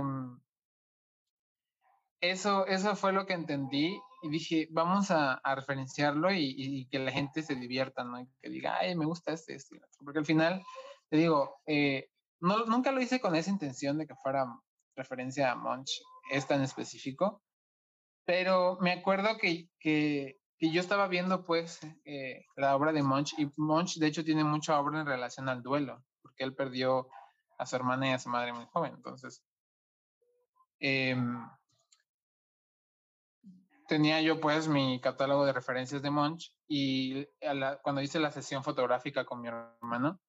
[2.21, 6.99] eso, eso fue lo que entendí y dije, vamos a, a referenciarlo y, y, que
[6.99, 8.21] la gente se divierta, ¿no?
[8.21, 10.63] Y que diga, ay, me gusta este, este, porque al final,
[11.09, 14.45] te digo, eh, no, nunca lo hice con esa intención de que fuera
[14.95, 17.41] referencia a Munch, es tan específico,
[18.25, 23.33] pero me acuerdo que, que, que yo estaba viendo pues eh, la obra de Munch
[23.37, 27.09] y Munch de hecho tiene mucha obra en relación al duelo, porque él perdió
[27.57, 29.43] a su hermana y a su madre muy joven, entonces
[30.79, 31.15] eh,
[33.87, 37.27] tenía yo pues mi catálogo de referencias de Munch y
[37.81, 40.19] cuando hice la sesión fotográfica con mi hermano,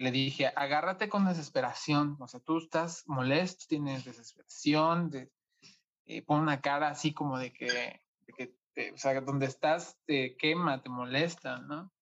[0.00, 5.30] le dije, agárrate con desesperación, o sea, tú estás molesto, tienes desesperación, de,
[6.06, 9.98] eh, pon una cara así como de que, de que te, o sea, donde estás
[10.06, 11.92] te quema, te molesta, ¿no?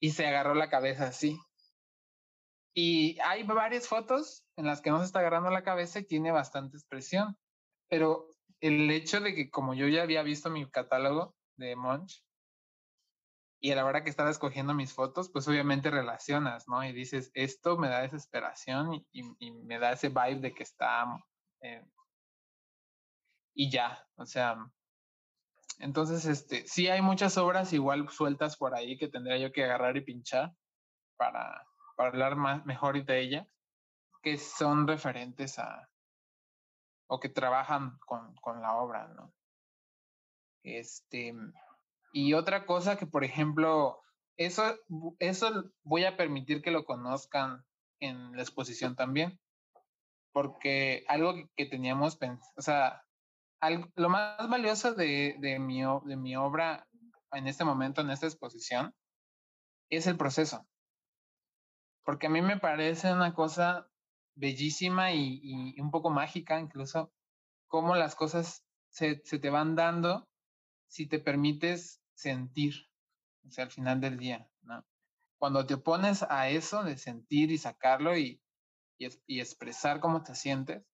[0.00, 1.40] Y se agarró la cabeza así.
[2.74, 6.32] Y hay varias fotos en las que no se está agarrando la cabeza y tiene
[6.32, 7.38] bastante expresión,
[7.88, 8.28] pero
[8.60, 12.22] el hecho de que como yo ya había visto mi catálogo de Munch
[13.60, 16.82] y a la hora que estaba escogiendo mis fotos, pues obviamente relacionas, ¿no?
[16.82, 21.04] Y dices, esto me da desesperación y, y, me da ese vibe de que está...
[21.60, 21.84] Eh,
[23.54, 24.56] y ya, o sea,
[25.78, 29.96] entonces, este, sí hay muchas obras igual sueltas por ahí que tendría yo que agarrar
[29.96, 30.54] y pinchar
[31.16, 33.46] para, para hablar más, mejor de ellas,
[34.22, 35.90] que son referentes a,
[37.08, 39.32] o que trabajan con, con la obra, ¿no?
[40.62, 41.34] Este,
[42.12, 44.00] y otra cosa que, por ejemplo,
[44.36, 44.76] eso,
[45.18, 47.64] eso voy a permitir que lo conozcan
[48.00, 49.38] en la exposición también,
[50.32, 52.18] porque algo que, teníamos,
[52.56, 53.02] o sea,
[53.94, 56.88] lo más valioso de, de, mi, de mi obra
[57.32, 58.94] en este momento, en esta exposición,
[59.90, 60.66] es el proceso.
[62.04, 63.86] Porque a mí me parece una cosa
[64.34, 67.12] bellísima y, y, un poco mágica incluso,
[67.66, 70.26] cómo las cosas se, se, te van dando
[70.88, 72.74] si te permites sentir,
[73.46, 74.84] o sea, al final del día, ¿no?
[75.38, 78.42] Cuando te opones a eso de sentir y sacarlo y,
[78.98, 80.84] y, y expresar cómo te sientes,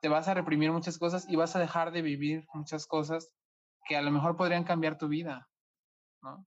[0.00, 3.32] te vas a reprimir muchas cosas y vas a dejar de vivir muchas cosas
[3.86, 5.48] que a lo mejor podrían cambiar tu vida,
[6.22, 6.46] ¿no?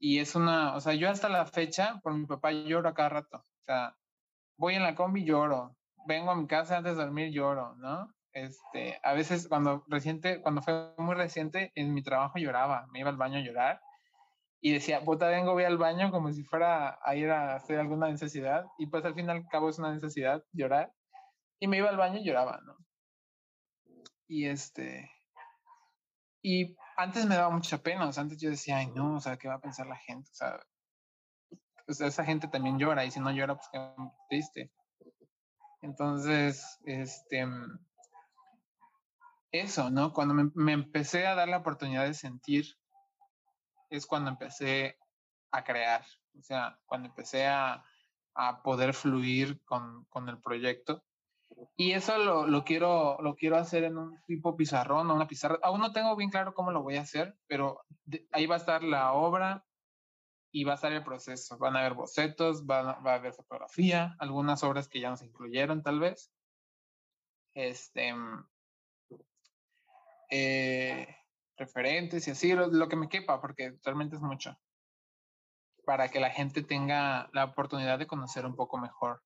[0.00, 3.08] Y es una, o sea, yo hasta la fecha, por mi papá lloro a cada
[3.08, 3.96] rato, o sea,
[4.56, 5.76] voy en la combi, lloro.
[6.06, 8.14] Vengo a mi casa antes de dormir, lloro, ¿no?
[8.32, 13.10] Este, a veces cuando reciente, cuando fue muy reciente, en mi trabajo lloraba, me iba
[13.10, 13.80] al baño a llorar
[14.60, 18.08] y decía, puta, vengo, voy al baño como si fuera a ir a hacer alguna
[18.08, 20.92] necesidad y pues al fin y al cabo es una necesidad llorar
[21.60, 22.76] y me iba al baño y lloraba, ¿no?
[24.26, 25.10] Y este,
[26.42, 29.36] y antes me daba mucha pena, o sea, antes yo decía, ay, no, o sea,
[29.36, 30.28] ¿qué va a pensar la gente?
[30.30, 33.94] O sea, esa gente también llora y si no llora, pues qué
[34.28, 34.72] triste.
[35.80, 37.46] Entonces, este,
[39.52, 40.12] eso, ¿no?
[40.12, 42.66] Cuando me, empecé a dar la oportunidad de sentir,
[43.90, 44.98] es cuando empecé
[45.50, 46.04] a crear,
[46.38, 47.84] o sea, cuando empecé a,
[48.34, 51.02] a poder fluir con, con, el proyecto.
[51.76, 55.58] Y eso lo, lo, quiero, lo quiero hacer en un tipo pizarrón o una pizarra.
[55.62, 57.80] Aún no tengo bien claro cómo lo voy a hacer, pero
[58.32, 59.64] ahí va a estar la obra,
[60.50, 61.58] y va a estar el proceso.
[61.58, 65.82] Van a haber bocetos, va, va, a haber fotografía, algunas obras que ya nos incluyeron
[65.82, 66.32] tal vez.
[67.54, 68.14] Este,
[70.30, 71.06] eh,
[71.56, 74.58] referentes y así, lo, lo que me quepa, porque realmente es mucho,
[75.84, 79.22] para que la gente tenga la oportunidad de conocer un poco mejor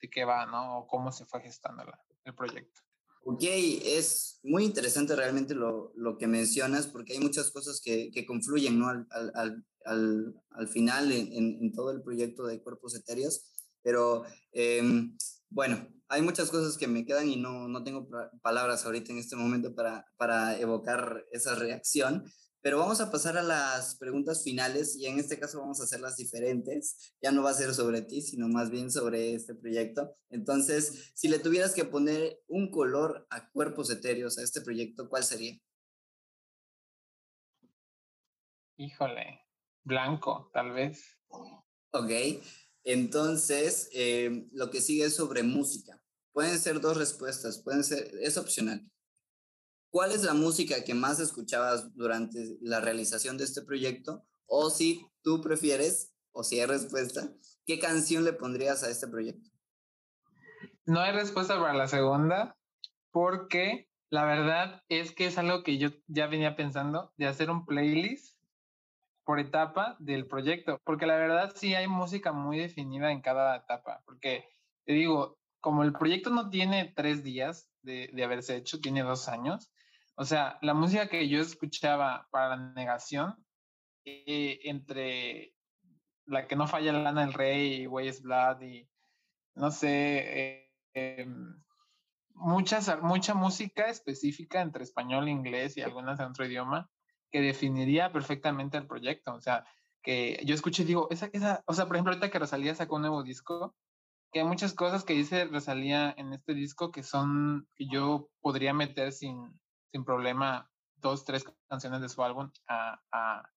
[0.00, 0.78] de qué va, ¿no?
[0.78, 2.82] O cómo se fue gestando la, el proyecto.
[3.24, 8.26] Ok, es muy interesante realmente lo, lo que mencionas porque hay muchas cosas que, que
[8.26, 8.88] confluyen ¿no?
[8.88, 14.82] al, al, al, al final en, en, todo el proyecto de cuerpos etéreos, pero eh,
[15.50, 18.06] bueno, hay muchas cosas que me quedan y no, no tengo
[18.42, 23.42] palabras ahorita en este momento para, para evocar esa reacción, pero vamos a pasar a
[23.42, 27.16] las preguntas finales y en este caso vamos a hacerlas diferentes.
[27.22, 30.14] Ya no va a ser sobre ti, sino más bien sobre este proyecto.
[30.28, 35.24] Entonces, si le tuvieras que poner un color a cuerpos etéreos a este proyecto, ¿cuál
[35.24, 35.58] sería?
[38.76, 39.40] Híjole,
[39.82, 41.18] blanco, tal vez.
[41.90, 42.10] Ok,
[42.84, 46.01] entonces eh, lo que sigue es sobre música.
[46.32, 48.90] Pueden ser dos respuestas, pueden ser, es opcional.
[49.90, 54.24] ¿Cuál es la música que más escuchabas durante la realización de este proyecto?
[54.46, 57.28] O si tú prefieres, o si hay respuesta,
[57.66, 59.50] ¿qué canción le pondrías a este proyecto?
[60.86, 62.56] No hay respuesta para la segunda,
[63.10, 67.66] porque la verdad es que es algo que yo ya venía pensando de hacer un
[67.66, 68.38] playlist
[69.24, 74.02] por etapa del proyecto, porque la verdad sí hay música muy definida en cada etapa,
[74.04, 74.48] porque
[74.84, 79.28] te digo, como el proyecto no tiene tres días de, de haberse hecho, tiene dos
[79.28, 79.72] años,
[80.14, 83.34] o sea, la música que yo escuchaba para la negación,
[84.04, 85.54] eh, entre
[86.26, 88.88] la que no falla Lana del Rey, Way's Blood y
[89.54, 91.26] no sé, eh, eh,
[92.34, 96.90] muchas, mucha música específica entre español, inglés y algunas en otro idioma
[97.30, 99.34] que definiría perfectamente el proyecto.
[99.34, 99.64] O sea,
[100.02, 102.96] que yo escuché y digo, esa, esa, o sea, por ejemplo, ahorita que Rosalía sacó
[102.96, 103.74] un nuevo disco,
[104.32, 108.72] que hay muchas cosas que dice Rosalía en este disco que son, que yo podría
[108.72, 109.60] meter sin,
[109.92, 113.50] sin problema dos, tres canciones de su álbum a, a,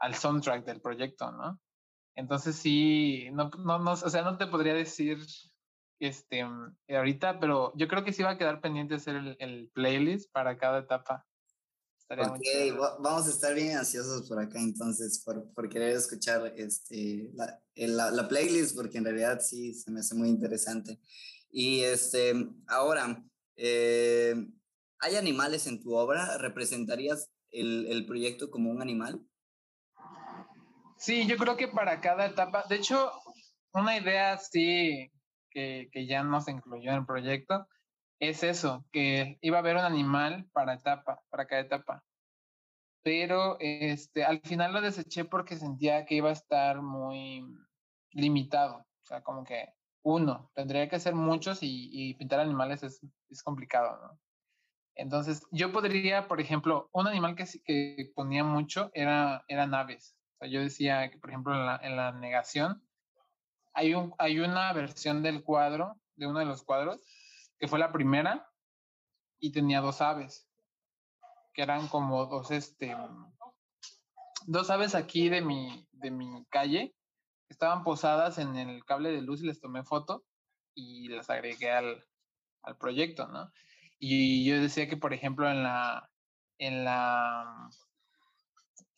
[0.00, 1.60] al soundtrack del proyecto, ¿no?
[2.16, 5.18] Entonces sí, no, no, no, o sea, no te podría decir
[6.00, 6.44] este,
[6.88, 10.58] ahorita, pero yo creo que sí va a quedar pendiente hacer el, el playlist para
[10.58, 11.26] cada etapa.
[12.10, 12.40] Ok,
[13.00, 18.10] vamos a estar bien ansiosos por acá entonces, por, por querer escuchar este, la, la,
[18.10, 20.98] la, playlist, porque en realidad sí se me hace muy interesante.
[21.52, 22.34] Y este,
[22.66, 23.24] ahora,
[23.56, 24.34] eh,
[25.02, 26.36] ¿Hay animales en tu obra?
[26.36, 29.24] ¿Representarías el, el, proyecto como un animal?
[30.98, 33.10] Sí, yo creo que para cada etapa, de hecho,
[33.72, 35.10] una idea sí
[35.48, 37.66] que, que ya no se incluyó en el proyecto
[38.20, 42.04] es eso, que iba a haber un animal para etapa, para cada etapa.
[43.02, 47.42] Pero este, al final lo deseché porque sentía que iba a estar muy
[48.12, 48.76] limitado.
[48.76, 53.00] O sea, como que uno, tendría que ser muchos y, y pintar animales es,
[53.30, 54.18] es complicado.
[54.94, 60.14] Entonces, yo podría, por ejemplo, un animal que, que ponía mucho era, eran aves.
[60.34, 62.82] O sea, yo decía que, por ejemplo, en la, en la negación,
[63.72, 67.00] hay, un, hay una versión del cuadro, de uno de los cuadros,
[67.60, 68.50] que fue la primera,
[69.38, 70.50] y tenía dos aves,
[71.52, 72.96] que eran como dos, este,
[74.46, 76.96] dos aves aquí de mi, de mi calle,
[77.48, 80.24] estaban posadas en el cable de luz y les tomé foto
[80.74, 82.04] y las agregué al,
[82.62, 83.52] al proyecto, ¿no?
[83.98, 86.10] Y yo decía que, por ejemplo, en la,
[86.58, 87.68] en la,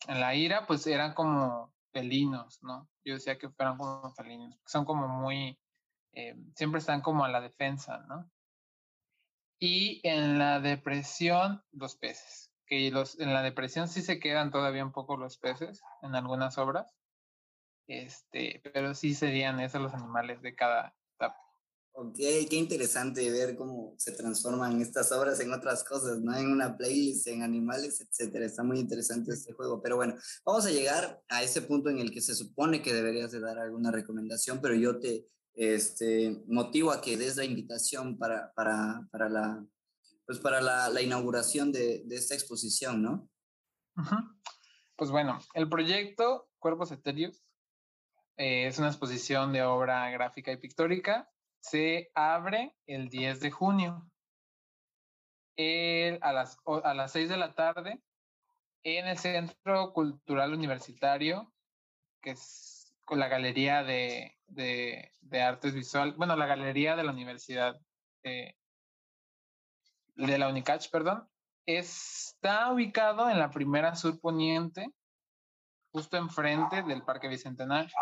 [0.07, 2.89] en la ira, pues eran como felinos, ¿no?
[3.03, 5.59] Yo decía que fueran como felinos, son como muy,
[6.13, 8.31] eh, siempre están como a la defensa, ¿no?
[9.65, 14.83] Y en la depresión, los peces, que los, en la depresión sí se quedan todavía
[14.83, 16.93] un poco los peces en algunas obras,
[17.87, 21.37] este, pero sí serían esos los animales de cada etapa.
[21.93, 22.17] Ok,
[22.49, 26.35] qué interesante ver cómo se transforman estas obras en otras cosas, ¿no?
[26.35, 28.45] En una playlist, en animales, etcétera.
[28.45, 29.81] Está muy interesante este juego.
[29.81, 33.31] Pero bueno, vamos a llegar a ese punto en el que se supone que deberías
[33.31, 38.53] de dar alguna recomendación, pero yo te este, motivo a que des la invitación para,
[38.53, 39.65] para, para la,
[40.25, 43.29] pues para la, la inauguración de, de, esta exposición, ¿no?
[44.95, 47.43] Pues bueno, el proyecto Cuerpos Etéreos
[48.37, 51.29] eh, es una exposición de obra gráfica y pictórica.
[51.61, 54.09] Se abre el 10 de junio.
[55.55, 58.01] A, las, a las 6 de la tarde
[58.83, 61.53] en el Centro Cultural Universitario,
[62.21, 62.35] que
[63.05, 67.79] con la Galería de, de, de Artes Visual, bueno, la Galería de la Universidad
[68.23, 68.57] de,
[70.15, 71.27] de la UNICACH, perdón,
[71.65, 74.87] está ubicado en la primera sur poniente,
[75.91, 77.93] justo enfrente del Parque Bicentenario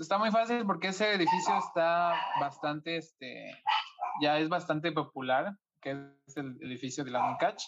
[0.00, 3.50] está muy fácil porque ese edificio está bastante, este,
[4.20, 7.62] ya es bastante popular, que es el edificio de la UNICACH.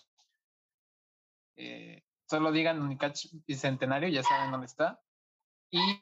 [1.56, 5.00] eh, solo digan Unicach Bicentenario, ya saben dónde está.
[5.70, 6.00] Y,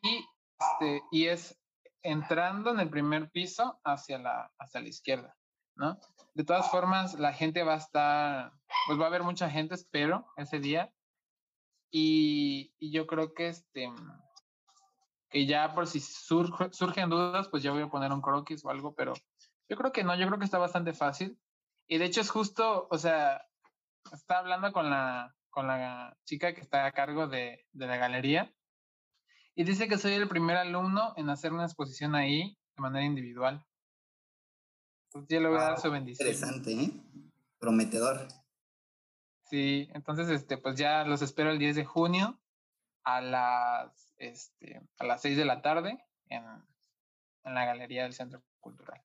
[0.59, 1.59] este, y es
[2.03, 5.37] entrando en el primer piso hacia la, hacia la izquierda,
[5.77, 5.99] ¿no?
[6.35, 8.53] De todas formas, la gente va a estar,
[8.87, 10.93] pues va a haber mucha gente, espero, ese día.
[11.91, 13.91] Y, y yo creo que este,
[15.29, 18.95] que ya por si surgen dudas, pues ya voy a poner un croquis o algo,
[18.95, 19.15] pero
[19.69, 21.39] yo creo que no, yo creo que está bastante fácil.
[21.87, 23.47] Y de hecho es justo, o sea,
[24.13, 28.55] está hablando con la, con la chica que está a cargo de, de la galería
[29.59, 33.67] y dice que soy el primer alumno en hacer una exposición ahí de manera individual.
[35.07, 36.29] Entonces ya le voy a dar su bendición.
[36.29, 36.93] Interesante, ¿eh?
[37.59, 38.29] Prometedor.
[39.51, 42.41] Sí, entonces este, pues ya los espero el 10 de junio
[43.03, 45.99] a las, este, a las 6 de la tarde
[46.29, 46.45] en,
[47.43, 49.03] en la galería del Centro Cultural.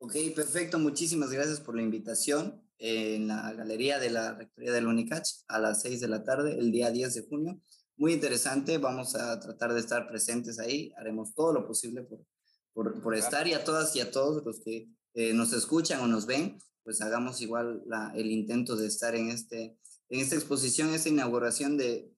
[0.00, 0.78] Ok, perfecto.
[0.78, 5.80] Muchísimas gracias por la invitación en la galería de la Rectoría del UNICACH a las
[5.80, 7.58] 6 de la tarde, el día 10 de junio.
[7.96, 12.24] Muy interesante, vamos a tratar de estar presentes ahí, haremos todo lo posible por,
[12.72, 16.06] por, por estar y a todas y a todos los que eh, nos escuchan o
[16.06, 19.78] nos ven, pues hagamos igual la, el intento de estar en, este,
[20.08, 22.10] en esta exposición, esta inauguración de,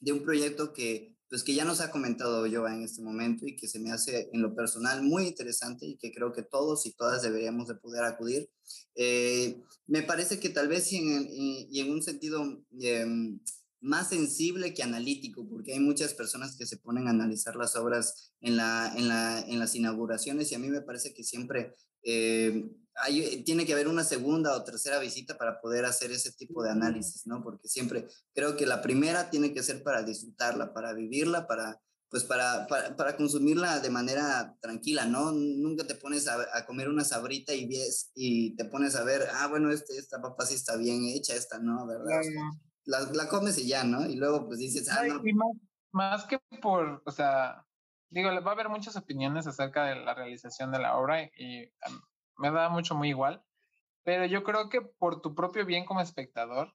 [0.00, 3.56] de un proyecto que, pues que ya nos ha comentado yo en este momento y
[3.56, 6.92] que se me hace en lo personal muy interesante y que creo que todos y
[6.92, 8.48] todas deberíamos de poder acudir.
[8.94, 13.04] Eh, me parece que tal vez y en, y en un sentido eh,
[13.80, 18.32] más sensible que analítico, porque hay muchas personas que se ponen a analizar las obras
[18.40, 22.68] en, la, en, la, en las inauguraciones y a mí me parece que siempre eh,
[22.96, 26.70] hay, tiene que haber una segunda o tercera visita para poder hacer ese tipo de
[26.70, 27.42] análisis, ¿no?
[27.42, 32.24] Porque siempre creo que la primera tiene que ser para disfrutarla, para vivirla, para pues
[32.24, 35.32] para, para, para consumirla de manera tranquila, ¿no?
[35.32, 39.46] Nunca te pones a, comer una sabrita y ves y te pones a ver, ah,
[39.48, 42.20] bueno, este, esta papa sí está bien hecha, esta no, ¿verdad?
[42.88, 44.06] La, la, comes y ya, ¿no?
[44.06, 45.22] Y luego pues dices, ah, no.
[45.22, 45.56] Más,
[45.92, 47.66] más, que por, o sea,
[48.10, 52.00] digo, va a haber muchas opiniones acerca de la realización de la obra y um,
[52.38, 53.44] me da mucho muy igual,
[54.04, 56.74] pero yo creo que por tu propio bien como espectador,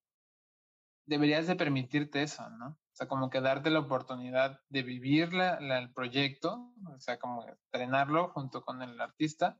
[1.06, 2.68] deberías de permitirte eso, ¿no?
[2.68, 7.18] O sea, como que darte la oportunidad de vivir la, la, el proyecto, o sea,
[7.18, 9.60] como estrenarlo junto con el artista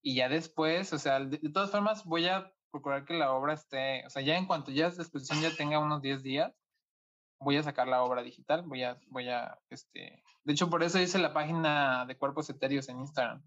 [0.00, 3.52] y ya después, o sea, de, de todas formas voy a procurar que la obra
[3.52, 6.52] esté, o sea, ya en cuanto ya la exposición ya tenga unos 10 días,
[7.38, 10.98] voy a sacar la obra digital, voy a, voy a, este, de hecho por eso
[10.98, 13.44] hice la página de cuerpos etéreos en Instagram,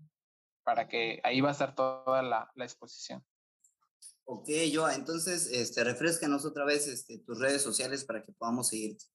[0.63, 3.26] para que ahí va a estar toda la, la exposición.
[4.28, 9.05] Ok, Joa, entonces, este, refrescanos otra vez este, tus redes sociales para que podamos seguirte.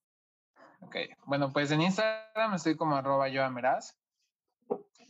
[0.83, 0.97] Ok,
[1.27, 3.97] bueno, pues en Instagram estoy como arroba Joa Meraz.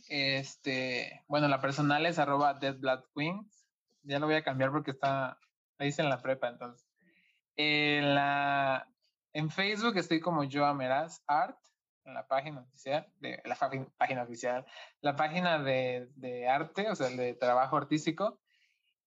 [0.09, 2.77] Este, bueno, la personal es arroba Dead
[3.15, 3.60] Queens
[4.03, 5.37] ya lo voy a cambiar porque está,
[5.77, 6.87] ahí en la prepa, entonces.
[7.55, 8.87] En, la,
[9.33, 11.57] en Facebook estoy como Joa Meraz Art,
[12.05, 13.55] en la página oficial, de, la
[13.97, 14.65] página oficial,
[15.01, 18.39] la página de, de arte, o sea, de trabajo artístico,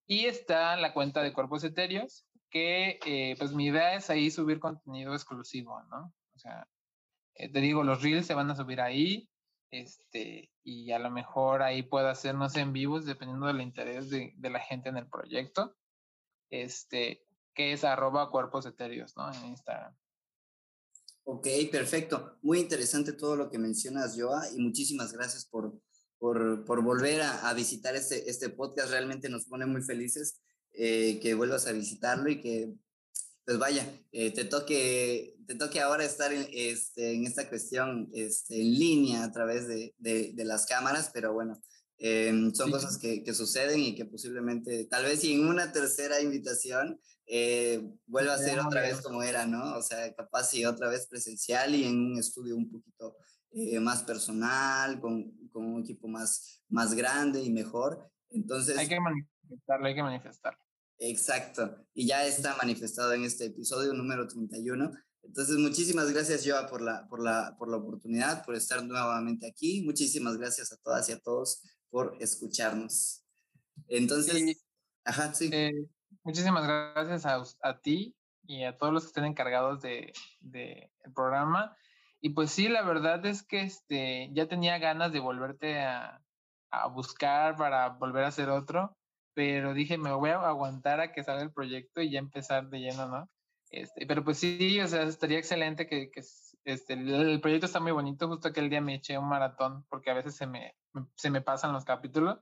[0.06, 4.60] y está la cuenta de Cuerpos Etéreos, que eh, pues mi idea es ahí subir
[4.60, 6.14] contenido exclusivo, ¿no?
[6.34, 6.68] O sea,
[7.34, 9.28] eh, te digo, los reels se van a subir ahí,
[9.80, 14.60] este, y a lo mejor ahí puedo hacernos en vivos dependiendo del interés de, la
[14.60, 15.76] gente en el proyecto,
[16.50, 19.32] este, que es arroba cuerpos etéreos, ¿no?
[19.32, 19.96] En Instagram.
[21.24, 22.38] Ok, perfecto.
[22.42, 25.72] Muy interesante todo lo que mencionas, Joa, y muchísimas gracias por,
[26.18, 28.90] por, por volver a, a, visitar este, este podcast.
[28.90, 30.40] Realmente nos pone muy felices
[30.72, 32.74] eh, que vuelvas a visitarlo y que
[33.44, 38.60] pues vaya, eh, te, toque, te toque ahora estar en, este, en esta cuestión este,
[38.60, 41.60] en línea a través de, de, de las cámaras, pero bueno,
[41.98, 42.72] eh, son sí.
[42.72, 47.82] cosas que, que, suceden y que posiblemente, tal vez si en una tercera invitación eh,
[48.06, 49.76] vuelva a ser otra vez como era, ¿no?
[49.76, 53.16] O sea, capaz si otra vez presencial y en un estudio un poquito
[53.52, 58.10] eh, más personal, con, con, un equipo más, más grande y mejor.
[58.30, 58.76] Entonces...
[58.76, 60.60] Hay que manifestarlo, hay que manifestarlo.
[61.06, 64.90] Exacto, y ya está manifestado en este episodio número 31.
[65.22, 69.82] Entonces, muchísimas gracias, Joa, por la, por, la, por la oportunidad, por estar nuevamente aquí.
[69.82, 73.22] Muchísimas gracias a todas y a todos por escucharnos.
[73.88, 74.56] Entonces, sí.
[75.04, 75.50] ajá, sí.
[75.52, 75.74] Eh,
[76.22, 81.10] muchísimas gracias a, a, ti y a todos los que estén encargados del de, de
[81.14, 81.76] programa.
[82.22, 86.22] Y pues sí, la verdad es que este, ya tenía ganas de volverte a,
[86.70, 88.96] a buscar para volver a hacer otro
[89.34, 92.80] pero dije, me voy a aguantar a que salga el proyecto y ya empezar de
[92.80, 93.30] lleno, ¿no?
[93.70, 96.22] Este, pero pues sí, o sea, estaría excelente que, que
[96.64, 98.28] este, el proyecto está muy bonito.
[98.28, 100.76] Justo aquel día me eché un maratón, porque a veces se me,
[101.16, 102.38] se me pasan los capítulos.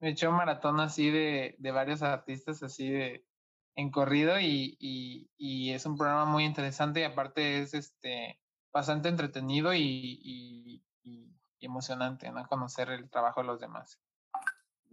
[0.00, 3.26] Me eché un maratón así de, de varios artistas, así de,
[3.74, 8.40] en corrido y, y, es un programa muy interesante y aparte es este
[8.72, 12.46] bastante entretenido y, y emocionante, ¿no?
[12.46, 14.00] Conocer el trabajo de los demás.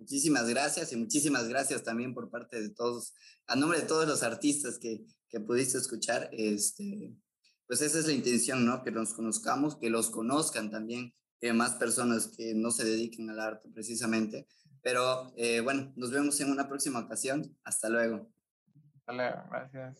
[0.03, 3.13] Muchísimas gracias y muchísimas gracias también por parte de todos,
[3.47, 7.15] a nombre de todos los artistas que, que pudiste escuchar, este,
[7.67, 8.83] pues esa es la intención, ¿no?
[8.83, 11.13] Que nos conozcamos, que los conozcan también,
[11.53, 14.45] más personas que no se dediquen al arte precisamente.
[14.81, 17.57] Pero eh, bueno, nos vemos en una próxima ocasión.
[17.63, 18.29] Hasta luego.
[18.99, 19.97] Hasta luego, gracias.